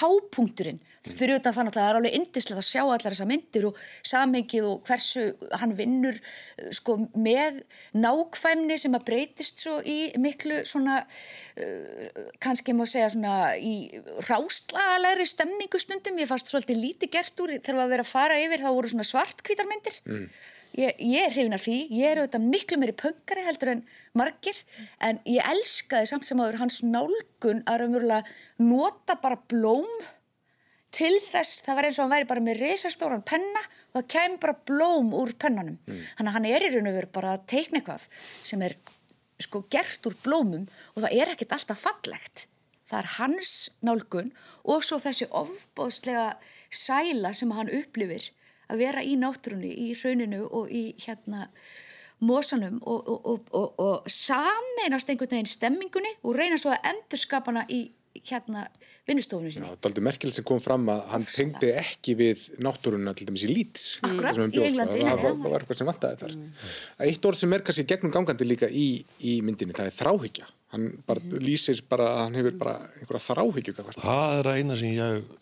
[0.00, 3.80] hápunkturinn fyrir utan þannig að það er alveg indislega að sjá allar þessa myndir og
[4.06, 5.26] samhengið og hversu
[5.60, 7.60] hann vinnur uh, sko, með
[7.96, 13.76] nákvæmni sem að breytist svo í miklu svona uh, kannski má segja svona í
[14.28, 16.18] rástlalegri stemmingu stundum.
[16.20, 19.06] Ég fannst svolítið lítið gert úr þegar að vera að fara yfir þá voru svona
[19.06, 20.26] svartkvítarmyndir mm.
[20.82, 21.78] ég, ég er hrifin af því.
[21.94, 24.58] Ég er auðvitað miklu meiri pöngari heldur en margir.
[25.04, 28.22] En ég elskaði samt sem aður hans nálgun að raunverulega
[28.64, 29.90] nota bara blóm
[30.96, 34.42] til þess, það var eins og hann væri bara með reysastóran penna og það kemur
[34.44, 36.02] bara blóm úr pennanum mm.
[36.18, 38.76] þannig að hann er í raun og veru bara að teikna eitthvað sem er
[39.42, 42.46] sko gert úr blómum og það er ekkert alltaf fallegt
[42.88, 43.52] það er hans
[43.84, 44.32] nálgun
[44.64, 46.28] og svo þessi ofbóðslega
[46.72, 48.30] sæla sem hann upplifir
[48.66, 51.46] að vera í náttúrunni, í rauninu og í hérna
[52.24, 57.66] mósanum og, og, og, og sameinast einhvern veginn stemmingunni og reyna svo að endur skapana
[57.68, 57.84] í
[58.30, 58.66] hérna
[59.06, 59.68] vinnustofunum sinni.
[59.68, 63.28] Já, það er aldrei merkilegt sem kom fram að hann tengdi ekki við náttúrunna til
[63.28, 63.86] dæmis í Leeds.
[64.06, 65.00] Akkurat, í Englandi.
[65.06, 66.36] Það var, var eitthvað sem vantaði þar.
[66.36, 66.70] Mm.
[67.08, 68.86] Eitt orð sem er kannski gegnum gangandi líka í,
[69.22, 70.48] í myndinni, það er þráhyggja.
[70.74, 71.36] Hann bara mm.
[71.44, 73.76] lýsir bara að hann hefur bara einhverja þráhyggju.
[74.00, 75.36] Það er eina sem ég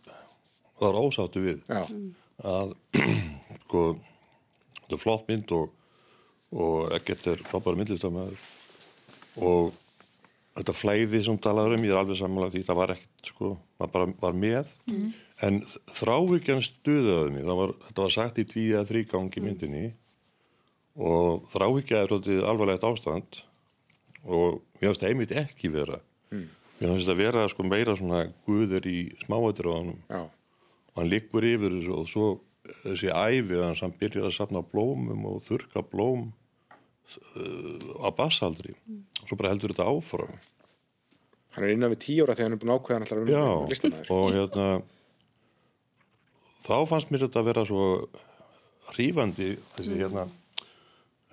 [0.83, 1.62] var ósáttu við.
[1.70, 1.85] Já.
[2.44, 2.75] Að,
[3.64, 3.87] sko,
[4.83, 5.73] þetta er flott mynd og,
[6.59, 8.44] og ekkert er frábæra myndlistamæður
[9.44, 9.73] og
[10.55, 13.95] þetta flæði sem talaður um, ég er alveg samanlega því það var ekkert, sko, maður
[13.97, 14.73] bara var með.
[14.90, 15.09] Mm.
[15.49, 15.61] en
[15.99, 19.49] þrávíkjan stuðaði mig, var, þetta var sagt í tví eða þrý gangi mm.
[19.49, 19.85] myndinni.
[20.95, 22.14] Og þrávíkja er
[22.47, 23.40] alvarlegt ástand.
[24.25, 25.99] Og mér finnst það einmitt ekki vera.
[26.31, 26.47] Mm.
[26.79, 31.99] mér finnst það vera sko meira svona guður í smáadröðanum og hann liggur yfir þessu
[31.99, 32.29] og svo
[32.85, 39.13] þessi æfi að hann byrjar að sapna blómum og þurka blóm uh, á bassaldri mm
[39.25, 40.37] og svo bara heldur þetta áfram
[41.55, 44.25] Hann er innan við tíu ára þegar hann er búin ákveðan alltaf um listamæður og
[44.35, 44.69] hérna
[46.65, 47.85] þá fannst mér þetta að vera svo
[48.93, 50.27] hrífandi þessi hérna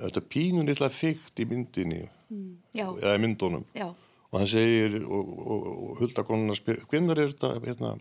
[0.02, 2.50] þetta pínun eitthvað fyrkt í myndinni mm.
[2.78, 3.90] eða í myndunum Já.
[3.92, 7.94] og hann segir og, og, og huldakonuna spyr hvernig er þetta hérna,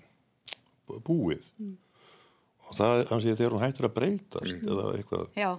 [1.06, 1.76] búið mm.
[2.68, 4.72] og það, hann segir þegar hún hættir að breytast mm.
[4.74, 5.50] eða eitthvað Já.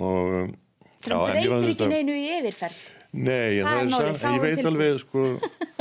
[0.00, 0.56] og
[1.06, 2.80] Já, en var breytir ekki neinu í yfirferð.
[3.16, 4.70] Nei, en Það það er málið, samt, ég veit tilbúið.
[4.72, 5.24] alveg sko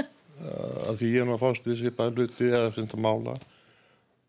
[0.90, 3.34] að því ég er nú að fást við sér bara hluti eða sem þetta mála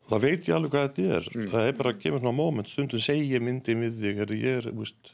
[0.06, 3.02] það veit ég alveg hvað þetta er það er bara að kemur svona moment stundum
[3.02, 5.12] segja myndi við þig er ég er, veist,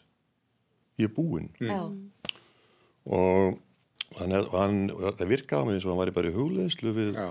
[1.00, 1.80] ég er búinn Já,
[3.16, 3.58] og
[4.18, 4.78] þannig að hann,
[5.18, 7.30] það virkaði á mig eins og hann væri bara í hugleðslu við, Já.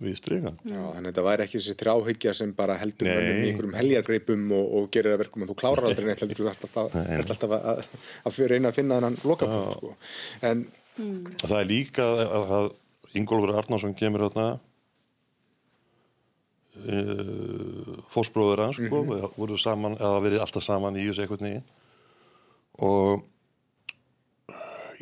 [0.00, 3.48] Við stregan Já, þannig að þetta væri ekki þessi þráhyggja sem bara heldur mönnum í
[3.50, 6.78] einhverjum heljargreipum og, og gerir það verkum en þú klárar aldrei neitt heldur þú alltaf,
[6.80, 7.82] alltaf að,
[8.24, 9.94] að, fyrir reyna að finna þennan lokapunkt sko.
[10.50, 10.64] en
[11.44, 12.70] það er líka að, að
[13.20, 14.46] Ingólfur Arnarsson kemur þarna
[16.86, 21.68] uh, fósbróður hans sko, mm voru saman, eða verið alltaf saman í þessu einhvern veginn.
[22.86, 23.26] Og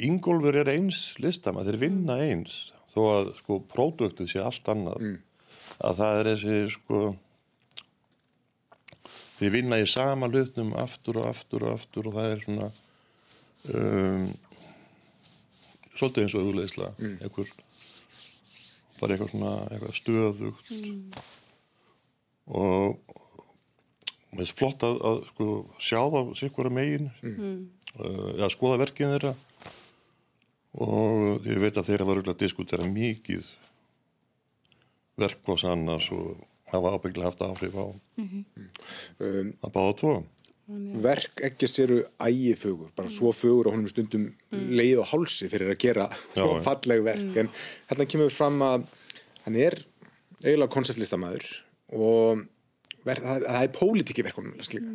[0.09, 5.09] Ingólfur er eins listama, þeir vinna eins þó að sko próduktið sé allt annað
[5.79, 7.03] að það er þessi sko
[9.39, 12.71] þeir vinna í sama hlutnum aftur og aftur og aftur og það er svona
[13.75, 14.25] um,
[15.95, 17.53] svolítið eins og auðleisla einhver
[18.99, 20.71] bara eitthvað svona eitthvað stöðugt.
[22.49, 22.99] Og
[24.33, 25.49] mér finnst flott að, að sko,
[25.83, 27.11] sjá það sér hverja megin.
[27.23, 27.59] Mm.
[27.99, 29.35] eða skoða verkið þeirra
[30.85, 33.49] og ég veit að þeirra var auðvitað að diskutera mikið
[35.19, 36.39] verkvás annars og
[36.73, 40.13] hafa ábygglega haft áhrif á um, að báða tvo.
[41.01, 45.81] Verk ekki séru ægifögur, bara svo fögur og honum stundum leið og hálsi fyrir að
[45.81, 47.31] gera Já, falleg verk.
[47.41, 47.49] En
[47.89, 48.85] hérna kemur fram að
[49.47, 49.79] hann er
[50.45, 51.47] eiginlega konceptlistamæður
[51.97, 52.45] og
[53.07, 54.93] ver, það, það er pólitík í verkunum slíka.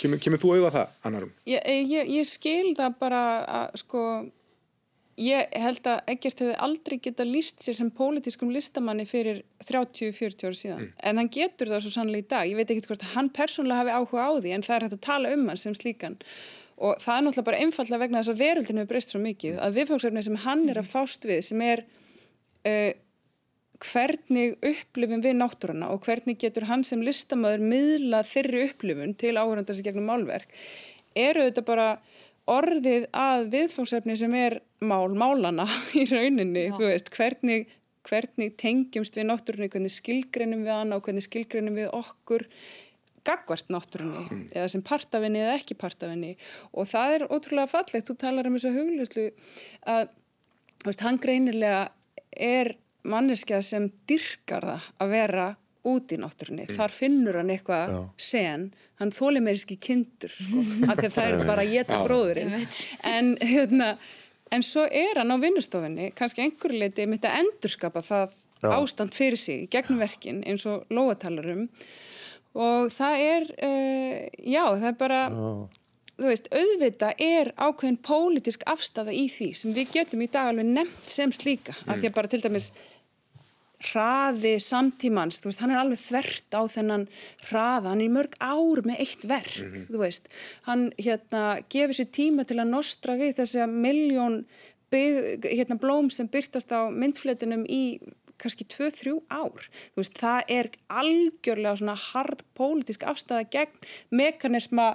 [0.00, 1.34] Kemur, kemur þú auðvað það, Annarum?
[1.46, 3.22] Ég, ég, ég skil það bara
[3.60, 4.02] að sko
[5.20, 10.58] ég held að Eggert hefði aldrei geta líst sér sem pólitískum listamanni fyrir 30-40 ára
[10.58, 10.88] síðan.
[11.02, 12.50] En hann getur það svo sannlega í dag.
[12.50, 14.98] Ég veit ekki hvort að hann persónulega hafi áhuga á því en það er hægt
[14.98, 16.18] að tala um hann sem slíkan.
[16.74, 19.78] Og það er náttúrulega bara einfallega vegna þess að veröldin hefur breyst svo mikið að
[19.78, 21.84] viðfóksefni sem hann er að fást við sem er
[22.66, 22.90] uh,
[23.84, 29.76] hvernig upplifum við náttúruna og hvernig getur hann sem listamöður miðla þeirri upplifun til áhörundar
[29.76, 30.50] sem gegnum málverk
[31.14, 31.88] eru þetta bara
[32.50, 35.66] orðið að viðfóksefni sem er mál, málana
[36.00, 37.68] í rauninni, þú veist, hvernig,
[38.04, 42.46] hvernig tengjumst við náttúrunni, hvernig skilgreinum við hana og hvernig skilgreinum við okkur
[43.24, 46.34] gagvart náttúrunni eða sem partafinni eða ekki partafinni
[46.76, 49.28] og það er ótrúlega fallegt, þú talar um þessu hugljuslu
[49.88, 50.10] að
[50.82, 51.84] þú veist, hann greinilega
[52.36, 52.74] er
[53.08, 55.46] manneskja sem dyrkar það að vera
[55.84, 56.66] út í náttúrunni.
[56.68, 58.70] Þar finnur hann eitthvað sen,
[59.02, 62.56] hann þóli meir ekki kindur, sko, af því að það er bara að geta bróðurinn.
[63.10, 63.92] En, hérna,
[64.54, 68.70] en svo er hann á vinnustofinni, kannski einhverju leiti, mitt að endurskapa það Já.
[68.78, 71.66] ástand fyrir sig í gegnum verkin eins og lóatalarum
[72.54, 75.20] og það er, uh, já, það er bara,
[76.14, 80.70] þú veist, auðvita er ákveðin pólitísk afstafa í því sem við getum í dag alveg
[80.70, 82.70] nefnt sem slíka, af því að bara til dæmis
[83.90, 87.06] hraði samtímans, þú veist, hann er alveg þvert á þennan
[87.48, 89.56] hraða, hann er í mörg ár með eitt verk,
[89.90, 90.28] þú veist,
[90.68, 94.44] hann hérna gefur sér tíma til að nostra við þessi að miljón
[94.94, 97.98] hérna blóm sem byrtast á myndfletinum í
[98.38, 100.70] kannski 2-3 ár, þú veist, það er
[101.02, 104.94] algjörlega svona hard pólitísk afstæða gegn mekanisma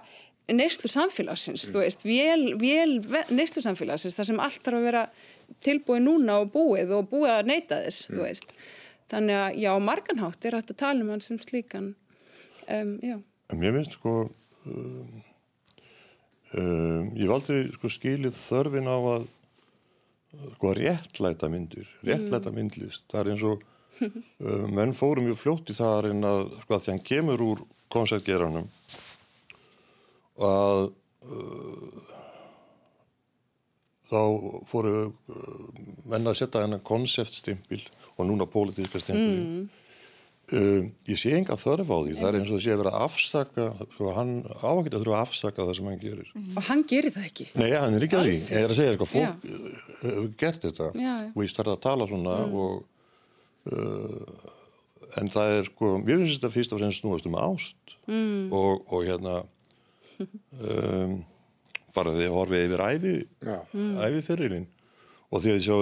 [0.50, 3.00] neyslu samfélagsins, þú veist, vél, vél
[3.34, 5.04] neyslu samfélagsins, það sem allt þarf að vera
[5.64, 8.54] tilbúið núna og búið og búið að neyta þess, þú veist.
[9.10, 11.94] Þannig að já, marganhátt er hægt að tala um hann sem slíkan,
[12.68, 13.18] um, já.
[13.58, 14.14] Mér finnst sko,
[14.70, 15.24] um,
[16.54, 19.28] um, ég aldrei sko skilið þörfin á að
[20.54, 23.08] sko réttlæta myndir, réttlæta myndlist.
[23.10, 23.66] Það er eins og
[24.06, 28.70] um, menn fórum mjög fljótt í það að sko að því hann kemur úr koncertgeranum
[30.40, 30.92] að
[31.26, 32.19] uh,
[34.10, 34.22] þá
[34.70, 35.68] fóru uh,
[36.10, 37.82] menn að setja hennar konceptstimpil
[38.18, 39.64] og núna pólitíska stimpil mm.
[40.60, 42.94] um, ég sé enga þörf á því það er eins og það sé að vera
[42.96, 46.86] að afsaka sko, hann ávægt að þurfa að afsaka það sem hann gerir Og hann
[46.90, 47.50] gerir það ekki.
[47.56, 50.64] Nei, hann er ekki að því, ég er að segja sko, fólk uh, hefur gert
[50.70, 51.28] þetta Já, já.
[51.34, 52.80] og ég starði að tala svona og
[53.74, 54.48] uh,
[55.18, 58.52] en það er sko, mér finnst þetta fyrst og fremst snúast um ást mm.
[58.56, 59.42] og, og hérna
[60.20, 61.20] um,
[62.00, 63.58] bara að horfið yfir æfi, Já.
[64.08, 64.68] æfi fyrirlin
[65.30, 65.78] og því að ég sjá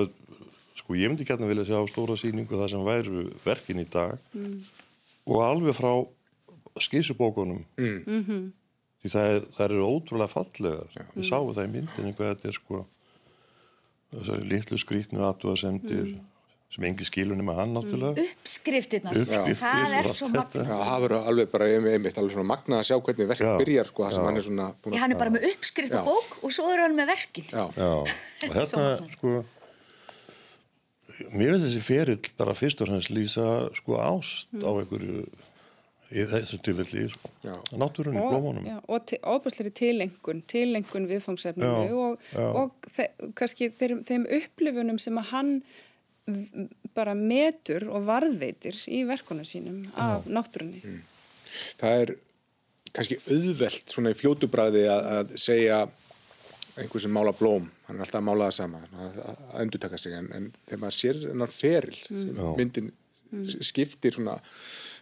[0.78, 4.20] sko ég myndi gætna vilja sjá stóra sýningu það sem væru verkin í dag.
[5.28, 5.92] Og alveg frá
[6.80, 7.64] skissubókunum.
[7.80, 8.52] Mm.
[9.02, 11.10] því það, er, það eru ótrúlega fallegar.
[11.16, 12.84] Við sáum það í myndinni hvað þetta er sko
[14.14, 16.14] þessari litlu skrítnu aðtúasendir
[16.68, 18.24] sem engi skilunni með hann náttúrulega.
[18.28, 20.64] Uppskriftirnar, Uppskriftir það er svo magna.
[20.68, 23.88] Já, það verður alveg bara einmitt alveg svona magnað að sjá hvernig verkið Já, byrjar
[23.92, 24.28] sko, það sem já.
[24.28, 26.98] hann er svona búin Hann er bara með uppskrift og bók og svo er hann
[27.00, 27.48] með verkin.
[27.54, 29.36] Já, Já, og hérna, sko,
[31.34, 33.48] mér finnst þessi ferill bara fyrst og hans lýsa,
[33.80, 35.24] sko, ást á einhverju,
[36.08, 37.32] í þessum tilfelli, sko,
[37.80, 38.68] náttúrunni, blómunum.
[38.68, 42.30] já, og óbúsleiri tilengun, tilengun viðfangsefninu Já, og,
[42.62, 43.08] og þe
[43.40, 45.52] kannski þeim, þeim upplifunum sem að hann
[46.98, 50.82] bara metur og varðveitir í verkunum sínum af náttúrunni.
[50.84, 51.02] Mm.
[51.80, 52.12] það er
[52.98, 55.80] kannski auðvelt svona í fljótubræði að, að segja
[56.78, 59.98] einhver sem mála blóm, hann er alltaf að mála það sama að, að, að endurtaka
[60.02, 62.92] sig en, en þegar maður sér hennar feril sem myndin
[63.66, 64.36] skiptir svona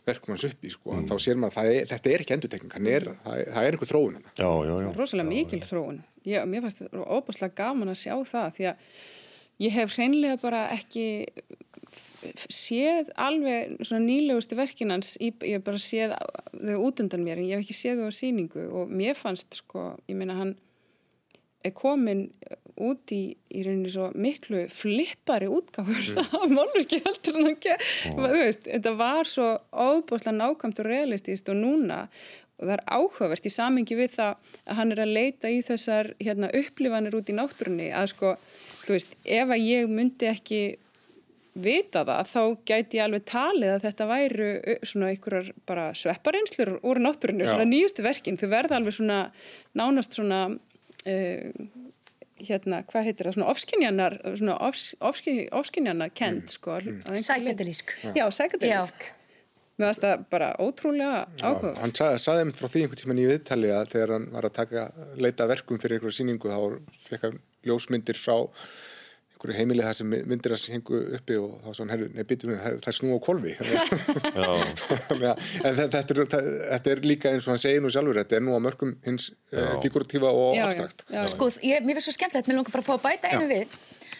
[0.05, 1.07] verkum hans upp í sko, Mm.
[1.09, 3.89] þá sér maður er, þetta er ekki endurtekning, hann er, það, er- það er einhver
[3.91, 4.15] þróun.
[4.37, 4.73] Já, já, já.
[4.85, 5.99] Það er rosalega mikil þróun.
[6.29, 8.89] Ég, mér fannst þetta óbúslega gaman að sjá það því að
[9.63, 11.25] ég hef hreinlega bara ekki
[12.49, 16.15] séð alveg nýlegustu verkinans, ég hef bara séð
[16.51, 17.39] þau út undan mér.
[17.39, 20.55] En ég hef ekki séð þau á síningu og mér fannst sko, ég meina hann
[21.65, 22.27] er komin
[22.75, 27.85] út í, í rauninni svo miklu flippari útgáfur af málverki heldur en ger.
[28.03, 32.05] Þú veist, þetta var svo óbúslega nákvæmt og realistist og núna
[32.55, 36.11] og það er áhugavert í samingi við það að hann er að leita í þessar
[36.23, 38.35] hérna, upplifanir út í náttúrunni að sko,
[38.85, 40.63] þú veist, ef að ég myndi ekki
[41.55, 44.49] vita það, þá gæti ég alveg talið að þetta væru
[44.83, 47.53] svona einhverjar bara svepparinslur úr náttúrunni, Já.
[47.53, 49.19] svona nýjustu verkin, þau verða alveg svona
[49.79, 51.69] nánast svona uh,
[52.43, 56.75] hérna, hvað heitir það, svona ofskinjanar svona ofs, ofskin, ofskinjanar kent, sko.
[56.75, 57.27] á einhverju leyti.
[57.29, 57.95] Sækatalísk.
[58.11, 59.07] Já, sækatalísk.
[59.75, 61.73] Mér finnst það bara ótrúlega Já, áhuga.
[61.81, 64.53] hann sa- sagði einmitt frá því einhvern tíman í viðtali að þegar hann var að
[64.61, 64.85] taka,
[65.19, 66.59] leita verkum fyrir einhverju sýningu þá
[67.09, 68.37] fekk hann ljósmyndir frá
[69.35, 72.53] einhverju heimili þar sem myndir að hengu uppi og þá svo hann, herru, nei, býtum
[72.53, 73.51] við, það er snú á kolvi.
[73.59, 75.35] Að-
[75.67, 78.45] en þetta er, það, þetta er líka eins og hann segir nú sjálfur, þetta er
[78.47, 81.03] nú á mörgum hins uh, figuratífa og Já, já, abstrakt.
[81.11, 81.21] já.
[81.35, 83.75] Sko, ég, mér finnst svo skemmtilegt, mér langar bara að fá að bæta einu við.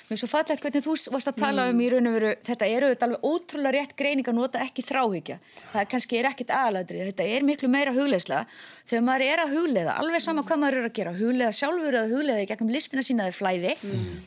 [0.06, 2.68] Mér finnst svo fallegt hvernig þú varst að tala um í raun og veru, þetta
[2.70, 5.38] eru þetta alveg ótrúlega rétt greining að nota ekki þráhyggja.
[5.72, 8.44] Það er kannski er ekkit aðaladrið, þetta er miklu meira hugleisla.
[8.86, 12.12] Þegar maður er að hugleiða, alveg sama hvað maður er að gera, hugleiða sjálfur eða
[12.14, 13.74] hugleiða í gegnum listina sína eða flæði,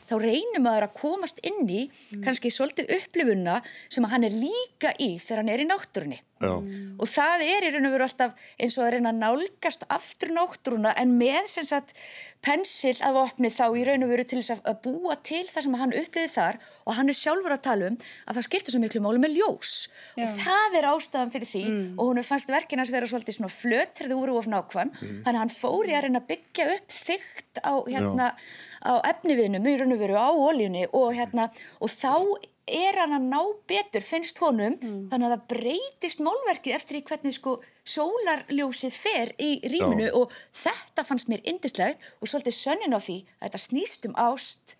[0.09, 1.85] þá reynir maður að komast inn í
[2.25, 6.19] kannski svolítið upplifunna sem hann er líka í þegar hann er í náttúrunni.
[6.39, 6.53] Já.
[6.99, 10.29] Og það er í raun og veru alltaf eins og að reyna að nálgast aftur
[10.35, 11.91] náttúruna en með sem sagt
[12.43, 15.63] pensil að opni þá í raun og veru til þess að- að búa til það
[15.65, 18.79] sem hann uppliði þar og hann er sjálfur að tala um að það skiptir svo
[18.83, 19.73] miklu máli með ljós.
[20.15, 20.23] Já.
[20.23, 21.63] og það er ástæðan fyrir því
[21.99, 24.91] og hún fannst verkin hans vera svolítið svona flött þegar þau voru of nákvæm.
[24.99, 28.31] Þannig að hann fór í að reyna að byggja upp þygt á hérna
[28.79, 31.49] á efniviðnum í raun og veru á oljunni og hérna
[31.83, 32.15] og þá
[32.75, 37.35] er hann að ná betur, finnst honum þannig að það breytist málverkið eftir í hvernig
[37.37, 37.57] sko
[37.89, 40.13] sólarljósið fer í rýminu Já.
[40.19, 44.75] og þetta fannst mér indislegt og svolítið sönnin á því að þetta snýst um ást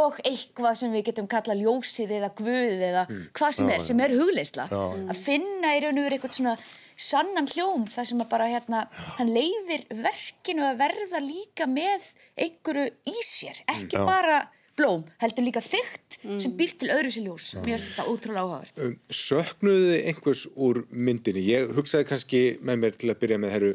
[0.00, 3.06] og eitthvað sem við getum kalla ljósið eða guð eða
[3.38, 6.56] hvað sem er, sem er hugleisla að finna í raun og veru eitthvað svona
[7.00, 8.84] sannan hljóm þar sem að bara hérna
[9.16, 14.04] hann leifir verkinu að verða líka með einhverju í sér, ekki Já.
[14.08, 14.40] bara
[14.80, 17.54] blóm, heldur líka þygt sem býr til öðru sér ljós.
[17.60, 18.84] Mér finnst þetta ótrúlega áhagast.
[18.84, 21.44] Um, söknuðu einhvers úr myndinni?
[21.52, 23.74] Ég hugsaði kannski með mér til að byrja með herru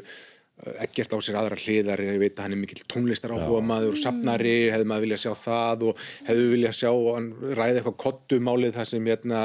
[0.80, 3.98] ekkert á sér aðra hliðar, ég veit að hann er mikill tónlistar áhuga maður og
[4.00, 7.26] safnari, hefði maður viljað sjá það og hefði viljað sjá hann
[7.58, 9.42] ræði eitthvað kottumálið þar sem hérna,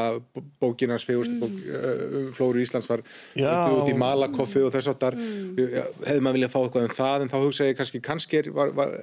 [0.64, 3.04] bókinans fegurst bók, uh, Flóru Íslands var
[3.36, 7.38] bjóð í Malakoffi og þess áttar hefði maður viljað fá eitthvað um það en þá
[7.42, 8.96] hugsaði ég kannski, kannski er var, var,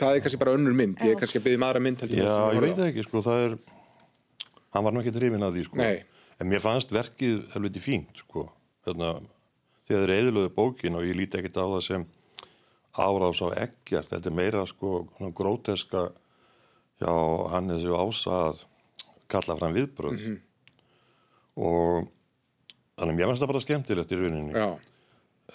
[0.00, 2.20] það er kannski bara önnur mynd, ég er kannski að byggja um aðra mynd heldur
[2.20, 3.56] Já, að ég veit það ekki, sko, það er,
[4.76, 5.80] hann var nú ekki drifin að því, sko.
[5.80, 5.96] Nei.
[6.36, 8.44] En mér fannst verkið helviti fínt, sko,
[8.84, 9.12] þarna,
[9.88, 12.06] þegar þeir eðilöðu bókin og ég líti ekkert á það sem
[12.96, 14.92] árás á ekkert, þetta er meira, sko,
[15.36, 16.08] gróteska,
[17.00, 17.14] já,
[17.54, 18.60] hann er þessu ása að
[19.32, 20.26] kalla fram viðbröð.
[21.56, 22.04] Og
[22.96, 24.52] þannig að mér fannst það bara skemmtilegt í rauninni.
[24.56, 24.68] Já,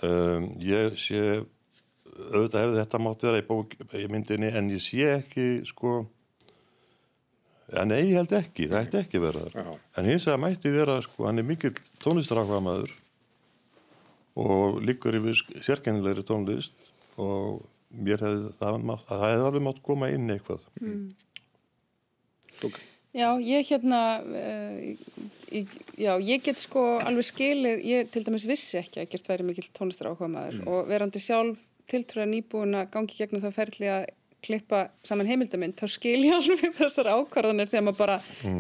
[0.08, 1.42] Um, ég sé,
[2.32, 6.02] auðvitað hefði þetta mátt vera í, bók, í myndinni en ég sé ekki, sko,
[7.72, 9.46] ja, nei, ég held ekki, það ætti ekki vera.
[9.56, 9.72] Já.
[10.00, 12.94] En hins vegar mætti vera, sko, hann er mikil tónlistarákvæmaður
[14.42, 16.76] og liggur yfir sérkennilegri tónlist
[17.20, 20.64] og mér hefði, það, mátt, það hefði alveg mátt koma inn eitthvað.
[22.62, 22.80] tók.
[23.12, 24.76] Já, ég hérna, uh,
[25.52, 29.48] ég, já, ég get sko alveg skilið, ég til dæmis vissi ekki að gert væri
[29.50, 31.60] mikill tónlistar áhuga maður og verandi sjálf
[31.92, 34.10] tiltrúlega nýbúin að gangi gegnum það ferli að
[34.42, 38.18] klippa saman heimildamind þá skil ég alveg þessar ákvarðanir þegar maður bara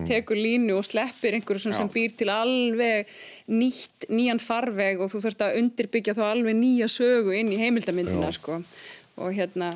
[0.10, 3.10] tekur línu og sleppir einhverju sem, sem býr til alveg
[3.52, 8.30] nýtt, nýjan farveg og þú þurft að undirbyggja þá alveg nýja sögu inn í heimildamindina
[8.36, 8.62] sko.
[9.22, 9.74] og hérna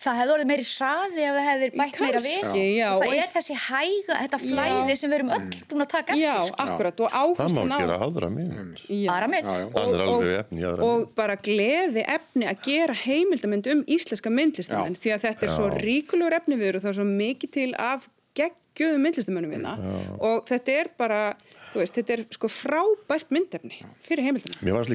[0.00, 2.40] Það hefði orðið meiri hraði ef það hefði bætt meira við.
[2.76, 2.88] Já.
[2.90, 6.12] Og það Og- er þessi hæga, þetta flæði sem við erum öll búin að taka
[6.16, 6.46] Já, eftir.
[6.48, 6.56] sko.
[6.64, 8.80] akkurat og Það má gera aðra mynd.
[8.88, 9.10] Já.
[9.12, 9.44] Aðra mynd.
[9.44, 9.52] Já,
[10.56, 10.70] já.
[10.80, 11.14] Og mynd.
[11.14, 15.00] bara gleði efni að gera heimildamind um íslenska myndlistamenn Já.
[15.04, 18.08] því að þetta er svo ríkulegur efni við og það er svo mikið til af
[18.34, 19.78] geggjöðum myndlistamennum við það
[20.20, 21.36] og þetta er bara,
[21.74, 24.88] þú veist, þetta er sko frábært myndefni fyrir heimildamenn Mér varst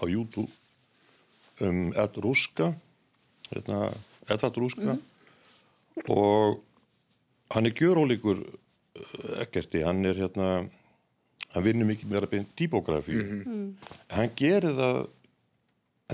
[0.00, 0.50] á YouTube
[1.60, 2.72] um Ed Ruska,
[3.50, 3.90] hérna,
[4.28, 4.96] Edvard Ruska.
[6.08, 6.60] Og
[7.52, 8.40] hann er gjörólíkur
[9.42, 10.48] ekkerti, hann er hérna,
[11.54, 13.16] hann vinnur mikið með að beina typografi,
[14.14, 15.00] hann gerir það,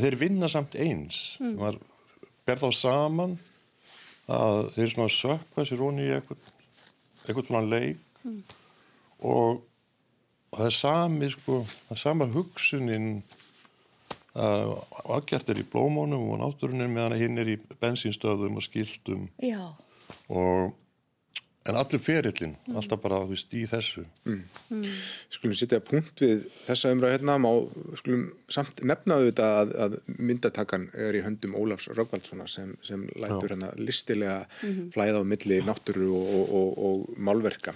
[0.01, 1.55] þeir vinna samt eins, mm.
[1.61, 1.79] maður
[2.47, 3.37] ber þá saman
[4.33, 6.51] að þeir svona sökva sér honi í eitthvað,
[7.27, 8.03] eitthvað svona leik.
[9.27, 9.63] Og,
[10.51, 13.11] og það er sami sko, það er sama hugsunin
[14.37, 14.73] að
[15.17, 19.73] aðgjart er í blómónum og náttúrunin meðan hinn er í bensínstöðum og skiltum Já.
[20.29, 20.75] og
[21.67, 24.05] en allur ferillin, alltaf bara þú veist, í þessu.
[25.35, 27.51] Skulum sitja punkt við þessa umræð hérna, má,
[28.01, 29.97] skulum samt nefnaðu þetta að, að
[30.31, 34.45] myndatakan er í höndum Ólafs Röggvaldssonar sem, sem lætur hérna listilega
[34.95, 37.75] flæða á milli náttúru og, og, og, og málverka.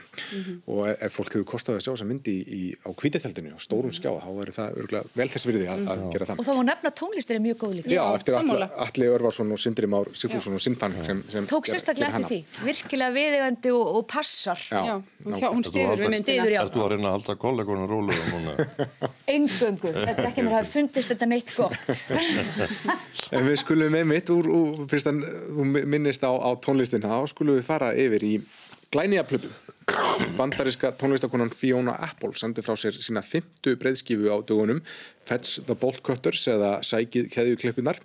[0.71, 3.65] Og ef, ef fólk hefur kostað að sjá þessa myndi í, í, á kvítateltinu og
[3.65, 6.43] stórum skjá, þá verður það örgulega vel þess virði að, að gera það.
[6.43, 7.95] Og þá má nefna tónlistir er mjög góð líka.
[7.95, 8.67] Já, eftir.
[8.87, 12.41] Atli Örvarsson og Sindri Már Sigfússon og Sindfann sem, sem Tók sérstaklega eftir því.
[12.69, 14.61] Virkilega viðegandi og, og passar.
[14.71, 18.69] Já, Já, hún, stiður var við myndina þú að reyna að halda kollegunum rólega núna?
[19.35, 19.93] Engöngu.
[19.97, 21.93] Þetta er ekki mér að fundist þetta neitt gott.
[23.35, 25.21] En við skulum einmitt úr, úr fyrst að
[25.55, 28.33] þú minnist á, á tónlistina, þá skulum við fara yfir í
[28.91, 29.49] glænýja plötu.
[30.37, 34.81] Bandariska tónlistakonan Fiona Apple sendi frá sér sína fymtu breyðskifu á dögunum,
[35.27, 37.99] Fetch the Bolt Cutters eða Sækið keðjuklippunar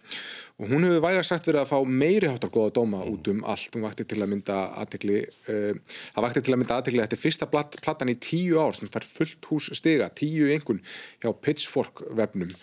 [0.62, 3.74] og hún hefur vægast sagt verið að fá meiri háttar góða dóma út um allt.
[3.76, 7.24] Hún vakti til að mynda aðtekli, uh, það vakti til að mynda aðtekli þetta er
[7.26, 10.82] fyrsta plat, platan í tíu ár sem fær fullt hús stiga, tíu engun
[11.20, 12.54] hjá Pitchfork vefnum.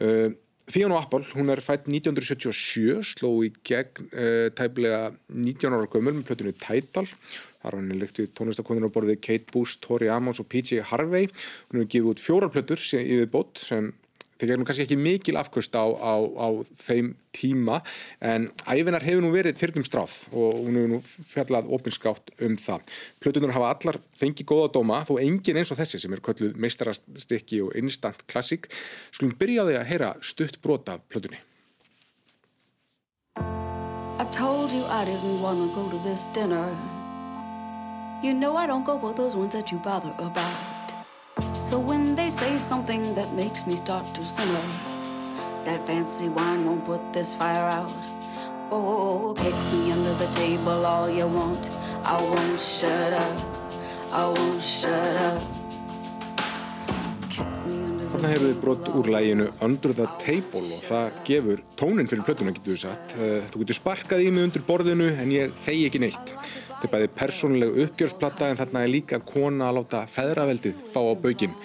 [0.00, 0.32] Uh,
[0.68, 6.26] Fiona Apple, hún er fætt 1977, sló í gegn uh, tæplega 19 ára gömul með
[6.28, 7.06] plötunni Tidal.
[7.58, 11.30] Þar var henni lykt við tónlistakonur á borðið Kate Bush, Tori Amos og PJ Harvey.
[11.70, 13.90] Hún hefur gefið út fjórar plötur sem yfir bót sem
[14.38, 16.48] þeir gegnum kannski ekki mikil afkvöst á, á, á
[16.78, 17.80] þeim tíma
[18.22, 22.84] en æfinar hefur nú verið þyrnum stráð og hún hefur nú fjallað opinskátt um það.
[23.18, 27.64] Plötunar hafa allar fengið góða dóma þó engin eins og þessi sem er kölluð meistarastykki
[27.66, 28.70] og instant classic.
[29.10, 31.42] Skulum byrja á því að heyra stutt brota af plötunni.
[34.18, 36.97] I told you I didn't want to go to this dinner.
[38.20, 40.92] You know I don't go for those ones that you bother about.
[41.62, 44.66] So when they say something that makes me start to simmer,
[45.64, 47.92] that fancy wine won't put this fire out.
[48.72, 51.70] Oh, kick me under the table all you want.
[52.04, 53.38] I won't shut up.
[54.12, 55.42] I won't shut up.
[58.08, 62.24] Þarna hefur við table brot úr læginu Under the Table og það gefur tónin fyrir
[62.26, 63.12] plötuna getur við satt.
[63.14, 66.32] Eh, Þú getur sparkað í mig undir borðinu en ég þegi ekki neitt.
[66.78, 71.14] Þetta er bæði persónuleg uppgjörsplata en þarna er líka kona að láta feðraveldið fá á
[71.18, 71.56] baukinn.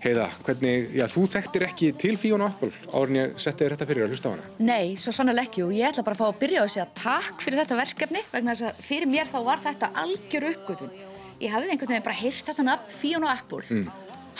[0.00, 3.88] Heiða, hvernig, já þú þekktir ekki til Fiona Apple áður en ég setti þér þetta
[3.90, 4.48] fyrir að hlusta á hana.
[4.64, 7.44] Nei, svo sannlega ekki og ég ætla bara að fá að byrja að segja takk
[7.44, 10.96] fyrir þetta verkefni vegna þess að fyrir mér þá var þetta algjör uppgötun.
[11.42, 13.62] Ég hafði einhvern veginn bara heyrt þetta nafn Fiona Apple.
[13.68, 13.86] Mm.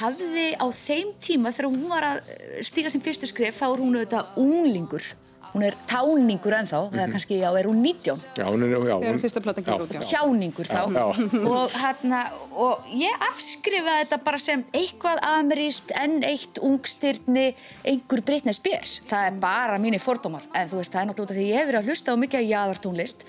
[0.00, 3.84] Hafði á þeim tíma þegar hún var að eh, stíga sem fyrstu skrif þá er
[3.84, 5.12] hún auðvitað unglingur.
[5.56, 6.98] Hún er táningur ennþá, Mhm.
[7.00, 8.20] eða kannski, já, er hún 19?
[8.36, 10.00] Já, hún er, já, hún, fyrsta platan kemur út, já.
[10.04, 10.82] Sjáningur þá.
[10.92, 11.04] Já.
[11.48, 17.54] Og, hérna, og ég afskrifaði þetta bara sem eitthvað ameríst, enn eitt ungstyrni,
[17.88, 19.00] einhver Britney Spears.
[19.08, 20.42] Það er bara mínir fordómar.
[20.54, 22.16] En þú veist, það er náttúrulega út af því ég hef verið að hlusta á
[22.20, 23.24] mikið af jaðartónlist.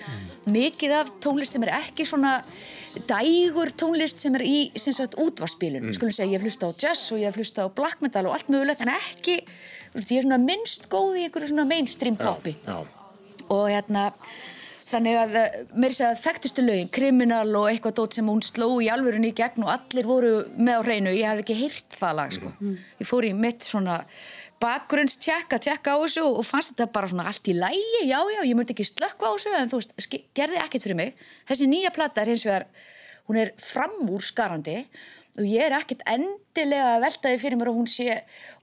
[0.48, 2.44] Mikið af tónlist sem er ekki svona
[3.08, 5.94] dægur tónlist sem er í sem sagt, útvarspilun.
[5.96, 8.34] Skulum segja, ég hef hlusta á jazz og ég hef hlusta á black metal og
[8.36, 9.40] allt mögulegt, en ekki,
[9.98, 12.78] veist, ég er svona minnst góð í einhverju svona mainstream popi já.
[13.48, 14.12] og hérna
[14.88, 18.70] þannig að eh, mér sé að þekktustu lögin kriminal og eitthvað dót sem hún sló
[18.84, 21.16] í alvörunni í gegn og allir voru með á hreinu.
[21.16, 22.52] Ég hafði ekki heyrt það lag sko.
[23.02, 24.02] Ég fór í mitt svona
[24.64, 28.56] bakgrunnstjekka, tjekka á þessu og fannst þetta bara svona allt í lægi, já já, ég
[28.58, 31.28] myndi ekki slökka á þessu en þú veist, gerði ekkert fyrir mig.
[31.50, 32.66] Þessi nýja plata er hins vegar
[33.28, 34.80] hún er framúr skarandi
[35.38, 38.10] og ég er ekkert endilega að velta því fyrir mér og hún sé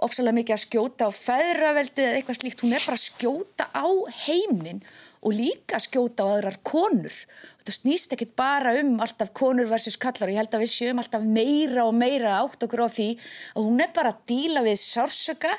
[0.02, 3.86] ofsalega mikið að skjóta á feðraveldi eða eitthvað slíkt, hún er bara að skjóta á
[4.26, 4.80] heiminn
[5.24, 7.14] og líka skjóta á aðrar konur.
[7.62, 11.00] Þetta snýst ekkert bara um alltaf konur versus kallar og ég held að við sjöum
[11.00, 13.08] alltaf meira og meira átt okkur á því
[13.54, 15.54] og hún er bara að díla við sársöka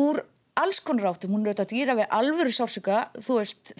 [0.00, 0.22] úr
[0.60, 3.72] alls konar áttum, hún er auðvitað að dýra við alvöru sársöka, þú veist,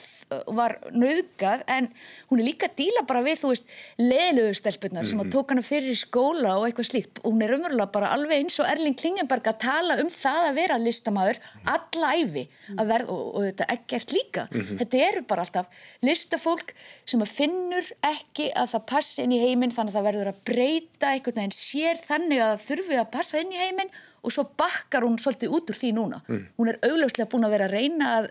[0.58, 1.86] var nöðgað, en
[2.30, 5.10] hún er líka að díla bara við, þú veist, leðluðu stelpunar mm -hmm.
[5.10, 8.42] sem að tók hana fyrir í skóla og eitthvað slíkt, hún er umverulega bara alveg
[8.42, 12.48] eins og Erling Klingenberg að tala um það að vera listamæður alla æfi
[12.78, 14.78] að verða, og, og þetta er ekkert líka mm -hmm.
[14.78, 15.66] þetta eru bara alltaf
[16.02, 16.74] listafólk
[17.06, 20.42] sem að finnur ekki að það passi inn í heiminn, þannig að það verður að
[20.44, 23.90] breyta einhvern veginn sér þannig að þurfi að passa inn í heiminn
[24.24, 26.20] og svo bakkar hún svolítið út úr því núna.
[26.28, 26.44] Mm.
[26.58, 28.28] Hún er augljóslega búin að vera að reyna að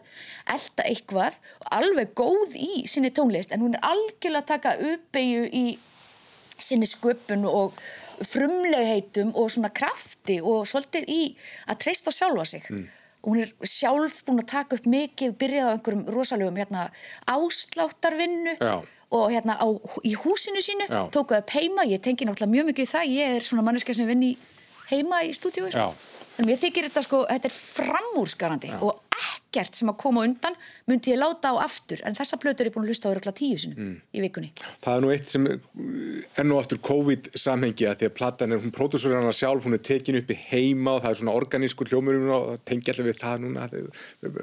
[0.56, 5.46] elda eitthvað og alveg góð í sinni tónlist en hún er algjörlega að taka uppeyju
[5.54, 5.66] í
[6.58, 7.78] sinni sköpun og
[8.24, 11.22] frumlegheitum og svona krafti og svolítið í
[11.70, 12.68] að treysta sjálfa sig.
[12.70, 12.89] Mm.
[13.24, 16.89] Hún er sjálf búin að taka upp mikið, byrjað á einhverjum rosalegum hérna,
[17.32, 18.82] ásláttarvinnu Já.
[19.16, 19.68] og hérna á,
[20.04, 23.48] í húsinu sínu, tókuð upp heima, ég tengi náttúrulega mjög mikið í það, ég er
[23.48, 24.34] svona manneska sem vinn í
[24.91, 25.93] heima í stúdíu sko.
[26.39, 28.79] en mér þykir þetta sko, þetta er framúrskarandi Já.
[28.81, 29.01] og
[29.53, 30.55] ekkert sem að koma undan
[30.89, 33.57] myndi ég láta á aftur en þessa plötur er búin að hlusta á örugla tíu
[33.61, 33.95] sinu mm.
[34.17, 34.49] í vikunni.
[34.81, 38.73] Það er nú eitt sem enn og aftur COVID-samhengi að því að platan er, hún
[38.73, 42.17] pródúsur hana sjálf hún er tekin upp í heima og það er svona organískur hljómur
[42.23, 43.67] og það tengi allir við það núna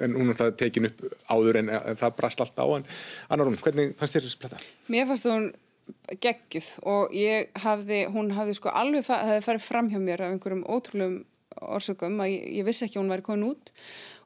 [0.07, 2.87] en hún er tekin upp áður en, en það brast allt á hann.
[3.29, 4.63] Anna Rún, hvernig fannst þér þessi plata?
[4.93, 5.51] Mér fannst hún
[6.23, 10.35] geggjuð og ég hafði, hún hafði sko alveg fa hafði farið fram hjá mér af
[10.35, 11.21] einhverjum ótrúlum
[11.61, 13.73] orsökum að ég, ég vissi ekki að hún væri komin út.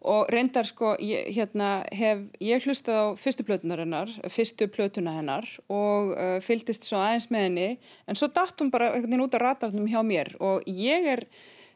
[0.04, 5.48] Og reyndar sko, ég, hérna hef ég hlustað á fyrstu plötunar hennar fyrstu plötuna hennar
[5.72, 7.68] og uh, fylgist svo aðeins með henni
[8.04, 10.34] en svo dætt hún bara einhvern veginn út af ratarnum hjá mér.
[10.44, 11.24] Og ég er,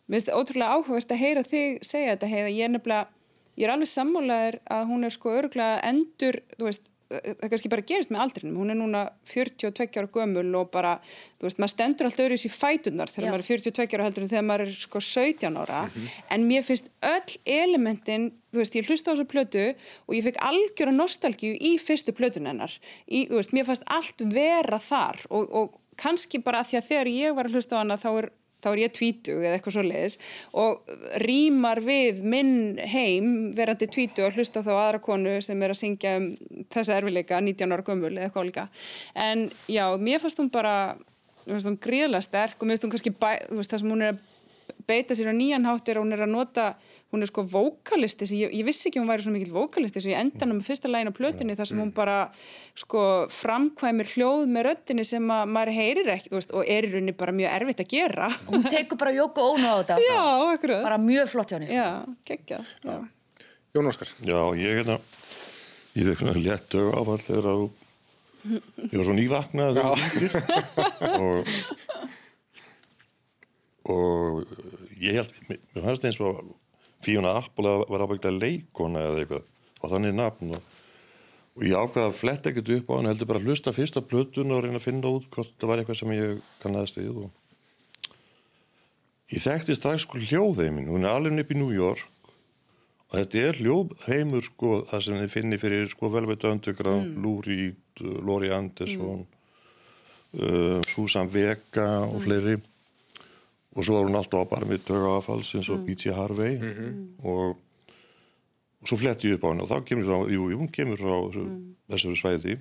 [0.09, 2.53] minnst ótrúlega áhugavert að heyra þig segja þetta, heiða.
[2.53, 3.09] Ég er nefnilega
[3.59, 7.85] ég er alveg sammálaður að hún er sko öruglega endur, þú veist það kannski bara
[7.89, 10.97] gerist með aldrinum hún er núna 42 ára gömul og bara,
[11.41, 13.31] þú veist, maður stendur alltaf öðruðs í fætunar þegar Já.
[13.33, 16.19] maður er 42 ára heldur en þegar maður er sko 17 ára mm -hmm.
[16.37, 19.65] en mér finnst öll elementin þú veist, ég hlusta á þessu plötu
[20.07, 22.73] og ég fekk algjöra nostalgíu í fyrstu plötun hennar,
[23.09, 26.89] í, þú veist, mér fannst allt vera þar og, og kannski bara að því að
[26.89, 28.31] þegar ég var að hlusta á hana þá er
[28.63, 30.17] þá er ég tvítug eða eitthvað svo leiðis
[30.63, 35.81] og rýmar við minn heim verandi tvítug og hlusta þá aðra konu sem er að
[35.83, 36.31] syngja um
[36.75, 38.67] þessa erfileika 19 ára gömul eða eitthvað líka.
[39.15, 40.97] En já, mér fannst hún bara
[41.45, 44.17] fannst hún gríðlega sterk og mér fannst hún kannski bæ, veist, það sem hún er
[44.17, 44.27] að
[44.89, 46.71] beita sér á nýjan háttir og hún er að nota
[47.13, 50.21] hún er sko vokalisti, ég, ég vissi ekki hún væri svo mikil vokalisti, svo ég
[50.21, 52.17] enda hann með fyrsta lægin á plötunni þar sem hún bara
[52.77, 53.03] sko
[53.33, 57.37] framkvæmir hljóð með röttinni sem að maður heyrir ekki veist, og er í rauninni bara
[57.37, 58.29] mjög erfitt að gera.
[58.51, 60.21] Hún tekur bara jóku ónu á þetta Já,
[60.53, 60.85] akkurat.
[60.85, 61.81] Bara mjög flott hjá henni sko.
[61.81, 61.89] Já,
[62.29, 62.61] geggja
[63.77, 64.13] Jón Óskar.
[64.25, 64.99] Já, ég hérna
[65.99, 67.67] ég veit svona létt dög áfall þegar að
[68.49, 69.81] ég var svo nývaknað
[71.25, 71.53] og
[73.89, 74.45] og
[75.01, 76.43] ég held, mér fannst eins og
[77.05, 79.47] Fíuna Apple var ábygglega leikona eða eitthvað
[79.79, 80.79] og þannig nafn og,
[81.59, 84.55] og ég ákvaði að fletta ekkert upp á hann heldur bara að hlusta fyrsta plötun
[84.55, 87.29] og reyna að finna út hvort það var eitthvað sem ég kannaðist við og
[89.35, 92.33] ég þekkti strax sko hljóðheimin hún er alveg upp í New York
[93.09, 97.21] og þetta er hljóðheimur sko það sem þið finnir fyrir sko Velvet Underground, mm.
[97.25, 99.29] Lou Reed, Laurie Anderson mm.
[100.43, 102.59] uh, Susan Vega og fleiri
[103.79, 105.87] og svo var hún alltaf bara með dögafalls eins og mm.
[105.87, 106.13] B.T.
[106.15, 107.27] Harvey mm -hmm.
[107.31, 107.57] og,
[108.81, 111.15] og svo fletti ég upp á henni og þá kemur hún, jú, hún kemur frá
[111.15, 111.77] mm.
[111.91, 112.59] þessari svæði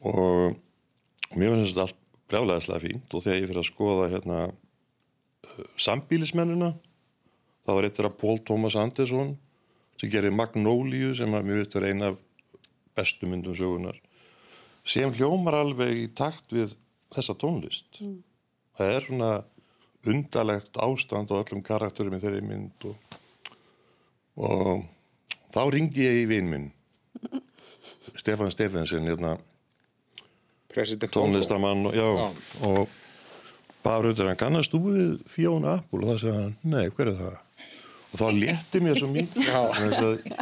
[0.00, 0.54] og,
[1.30, 1.98] og mér finnst þetta allt
[2.28, 6.70] breglaðislega fínt og þegar ég fyrir að skoða hérna uh, sambílismennina
[7.66, 9.36] þá var eittir að Pól Tómas Andersson
[10.00, 12.18] sem gerir Magnóliu sem að mér veit er eina af
[12.94, 13.98] bestu myndum sögunar
[14.84, 16.76] sem hljómar alveg í takt við
[17.10, 18.22] þessa tónlist mm.
[18.78, 19.30] það er svona
[20.12, 23.18] undalegt ástand á öllum karakterum í þeirri mynd og,
[24.36, 24.84] og
[25.54, 26.70] þá ringdi ég í vinn minn
[28.16, 29.36] Stefan Stefensen hérna,
[31.12, 32.26] tónlistamann og, já, já.
[32.66, 32.88] og
[33.84, 36.02] bara auðvitað hann kannast þú við Fiona Apple?
[36.02, 37.42] Og það segði hann, nei, hver er það?
[38.16, 39.48] og þá létti mér svo mikið.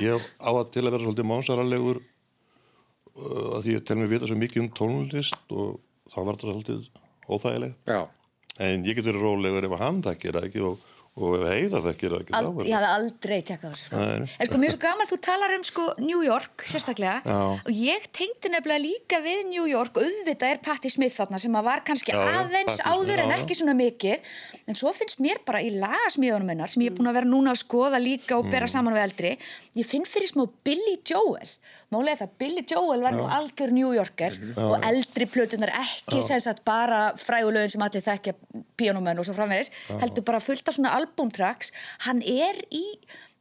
[0.04, 4.28] Ég á að til að vera svolítið mánsaralegur uh, að því ég tel mér vita
[4.30, 5.80] svo mikið um tónlist og
[6.12, 6.84] þá var þetta svolítið
[7.24, 7.80] óþægilegt.
[7.90, 8.02] Já
[8.60, 12.08] en ég getur rólegur ef hann takkir það ekki og, og ef heiða það ekki
[12.38, 14.28] Ald, þá er ég hafði aldrei tjekkað þessu Nei.
[14.42, 17.36] en sko er svo gaman þú talar um sko New York sérstaklega Já.
[17.54, 21.84] og ég tengdi nefnilega líka við New York auðvitað er Patti Smith þarna sem var
[21.86, 23.38] kannski Já, aðeins Patti áður en já, já.
[23.44, 24.32] ekki svona mikið
[24.72, 27.54] en svo finnst mér bara í lagasmíðunum hennar sem ég er búin að vera núna
[27.54, 28.50] að skoða líka og Mm.
[28.56, 29.32] bera saman við eldri
[29.78, 31.46] ég finn fyrir smá Billy Joel
[31.94, 36.64] málega það Billy Joel var nú algjör New Yorker og eldri plötunar ekki sem sagt
[36.66, 38.34] bara frægulögin sem allir þekkja
[38.78, 39.70] píanómenn og svo framvegis
[40.02, 41.72] heldur bara fullt af svona albumtracks
[42.08, 42.84] hann er í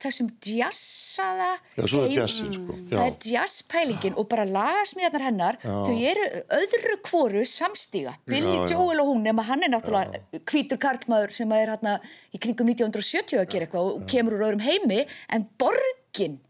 [0.04, 2.76] þessum jazzaða Já, svo er jazzið, sko.
[2.92, 2.96] Já.
[2.98, 6.26] það er jazzpælingin og bara lagasmíðarnar hennar þau eru
[6.58, 8.58] öðru kvoru samstíga Billy.
[8.72, 10.20] Joel og hún nema hann er náttúrulega
[10.52, 11.96] hvítur karlmaður sem er hérna
[12.36, 16.42] í kringum 1970 að gera eitthvað og kemur úr öðrum heimi en borgin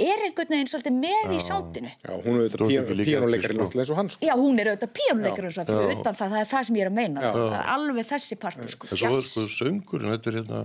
[0.00, 3.60] er einhvern veginn svolítið með í sándinu Já, hún er auðvitað líka píjónuleikari eftir, sko.
[3.60, 4.24] náttúrulega eins og hann sko.
[4.24, 7.24] Já, hún er auðvitað fyrir utan það, það er það sem ég er að meina.
[7.24, 7.60] Já.
[7.74, 10.62] Alveg þessi partur sko, En svo er sko söngurinn, þetta er hérna,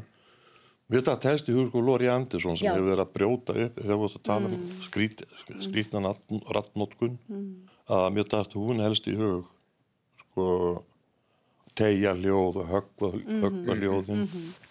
[0.87, 2.71] mér þetta helst í hug sko Lori Andersson sem Já.
[2.71, 5.25] hefur verið að brjóta upp þegar við varst að tala um skrít,
[5.67, 6.15] skrítna
[6.55, 7.19] rattnótkun,
[7.91, 9.51] að mér dætt hún helst í hug
[10.23, 10.49] sko
[11.75, 13.07] tegja hljóð og höggva,
[13.43, 14.21] höggva hljóðin.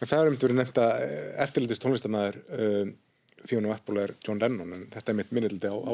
[0.01, 2.95] En það er um nefnt að um,
[3.45, 5.92] Fjónu Apple er John Lennon en þetta er mitt minnildi á, á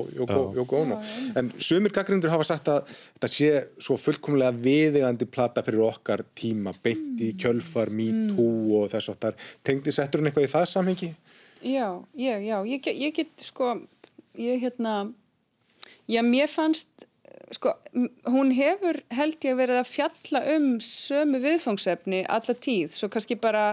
[0.54, 0.98] Yoko Ono.
[1.36, 3.48] En sumir gaggrindur hafa sagt að þetta sé
[3.82, 9.18] svo fullkomlega viðegandi plata fyrir okkar tíma, beint í kjölfar, me too og þess að
[9.26, 9.40] þar.
[9.66, 11.10] Tengdi settur hún eitthvað í það samhengi?
[11.66, 13.74] Já, já, já, ég, get- ég get sko,
[14.38, 14.94] ég hérna,
[16.08, 16.88] já, mér fannst,
[17.52, 17.74] sko,
[18.30, 23.72] hún hefur held ég verið að fjalla um sömu viðfangsefni alla tíð, svo kannski bara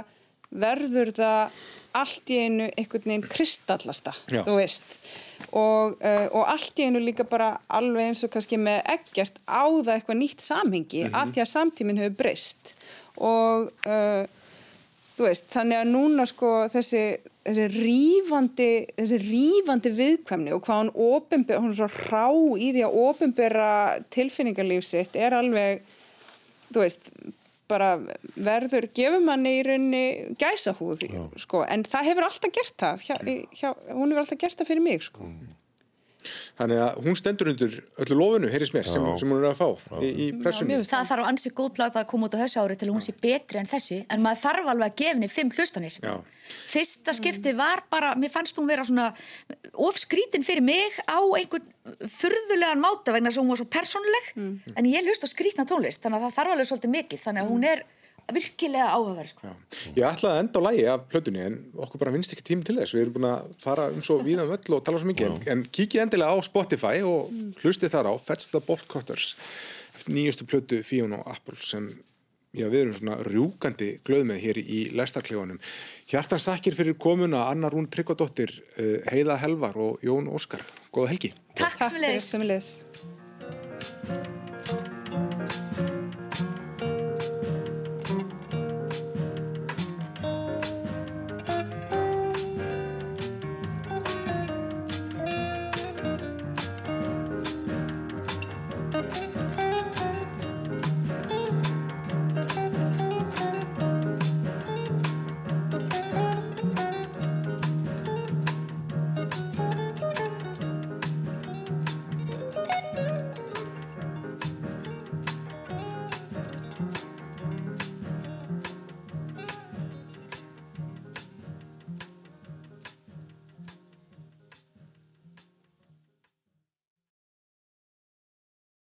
[0.52, 1.56] verður það
[2.02, 4.88] allt í einu einhvern veginn kristallasta, þú veist.
[5.54, 9.66] Og, uh, og allt í einu líka bara alveg eins og kannski með ekkert á
[9.70, 12.74] það eitthvað nýtt samhengi að því að samtíminn hefur breyst.
[13.22, 14.26] Og uh,
[15.18, 17.04] þú veist, þannig að núna sko þessi,
[17.46, 22.28] þessi rífandi þessi rífandi viðkvæmni og hvað hún opinber, hún er svo rá
[22.62, 23.72] í því að opinbera
[24.14, 25.82] tilfinningarlíf sitt er alveg
[26.68, 27.10] þú veist,
[27.68, 27.92] bara
[28.36, 31.04] verður gefur manni í rauninni gæsahúð,
[31.44, 33.16] sko, en það hefur alltaf gert það, hjá,
[33.60, 35.28] hjá, hún hefur alltaf gert það fyrir mig, sko.
[36.58, 40.00] Þannig að hún stendur undir öllu lofinu, heyrðis mér, sem, sem hún er að fá
[40.02, 40.78] í, í pressunni.
[40.80, 43.14] finnst Það þarf ansi góð plata að koma út á þessu ári til hún sé
[43.22, 45.98] betri en þessi en maður þarf alveg að gefa henni fimm hlustanir.
[46.02, 46.16] Já.
[46.48, 49.10] Fyrsta skiptið var bara, mér fannst hún vera svona
[49.88, 51.68] ofskrítin fyrir mig á einhvern
[52.18, 54.32] furðulegan máta vegna þess að hún var svo persónuleg.
[54.76, 57.54] En ég hlust á skrítna tónlist þannig að það þarf alveg svolítið mikið þannig að
[57.54, 57.86] hún er
[58.36, 59.52] virkilega áhugaverð sko.
[59.96, 61.56] Ég ætlaði að enda á lægi af plötunni en
[61.86, 62.96] okkur bara finnst ekki tími til þess.
[62.96, 65.30] Við erum búin að fara um svo víðan völl og tala svo mikið.
[65.30, 69.28] En, en kíkið endilega á Spotify og hlustið þar á Fetch the Bolt Cutters
[69.98, 71.88] eftir nýjustu plötu Fíun og Apple sem
[72.58, 75.60] já, við erum svona rjúkandi glöð með hér í lestarklefanum.
[76.10, 80.62] Hjartans þakkir fyrir komuna Anna Rún Tryggvadóttir, eh, Heiða Helvar og Jón Óskar.
[80.92, 81.34] Góða helgi.
[81.56, 81.78] Takk
[82.22, 82.78] sem við sem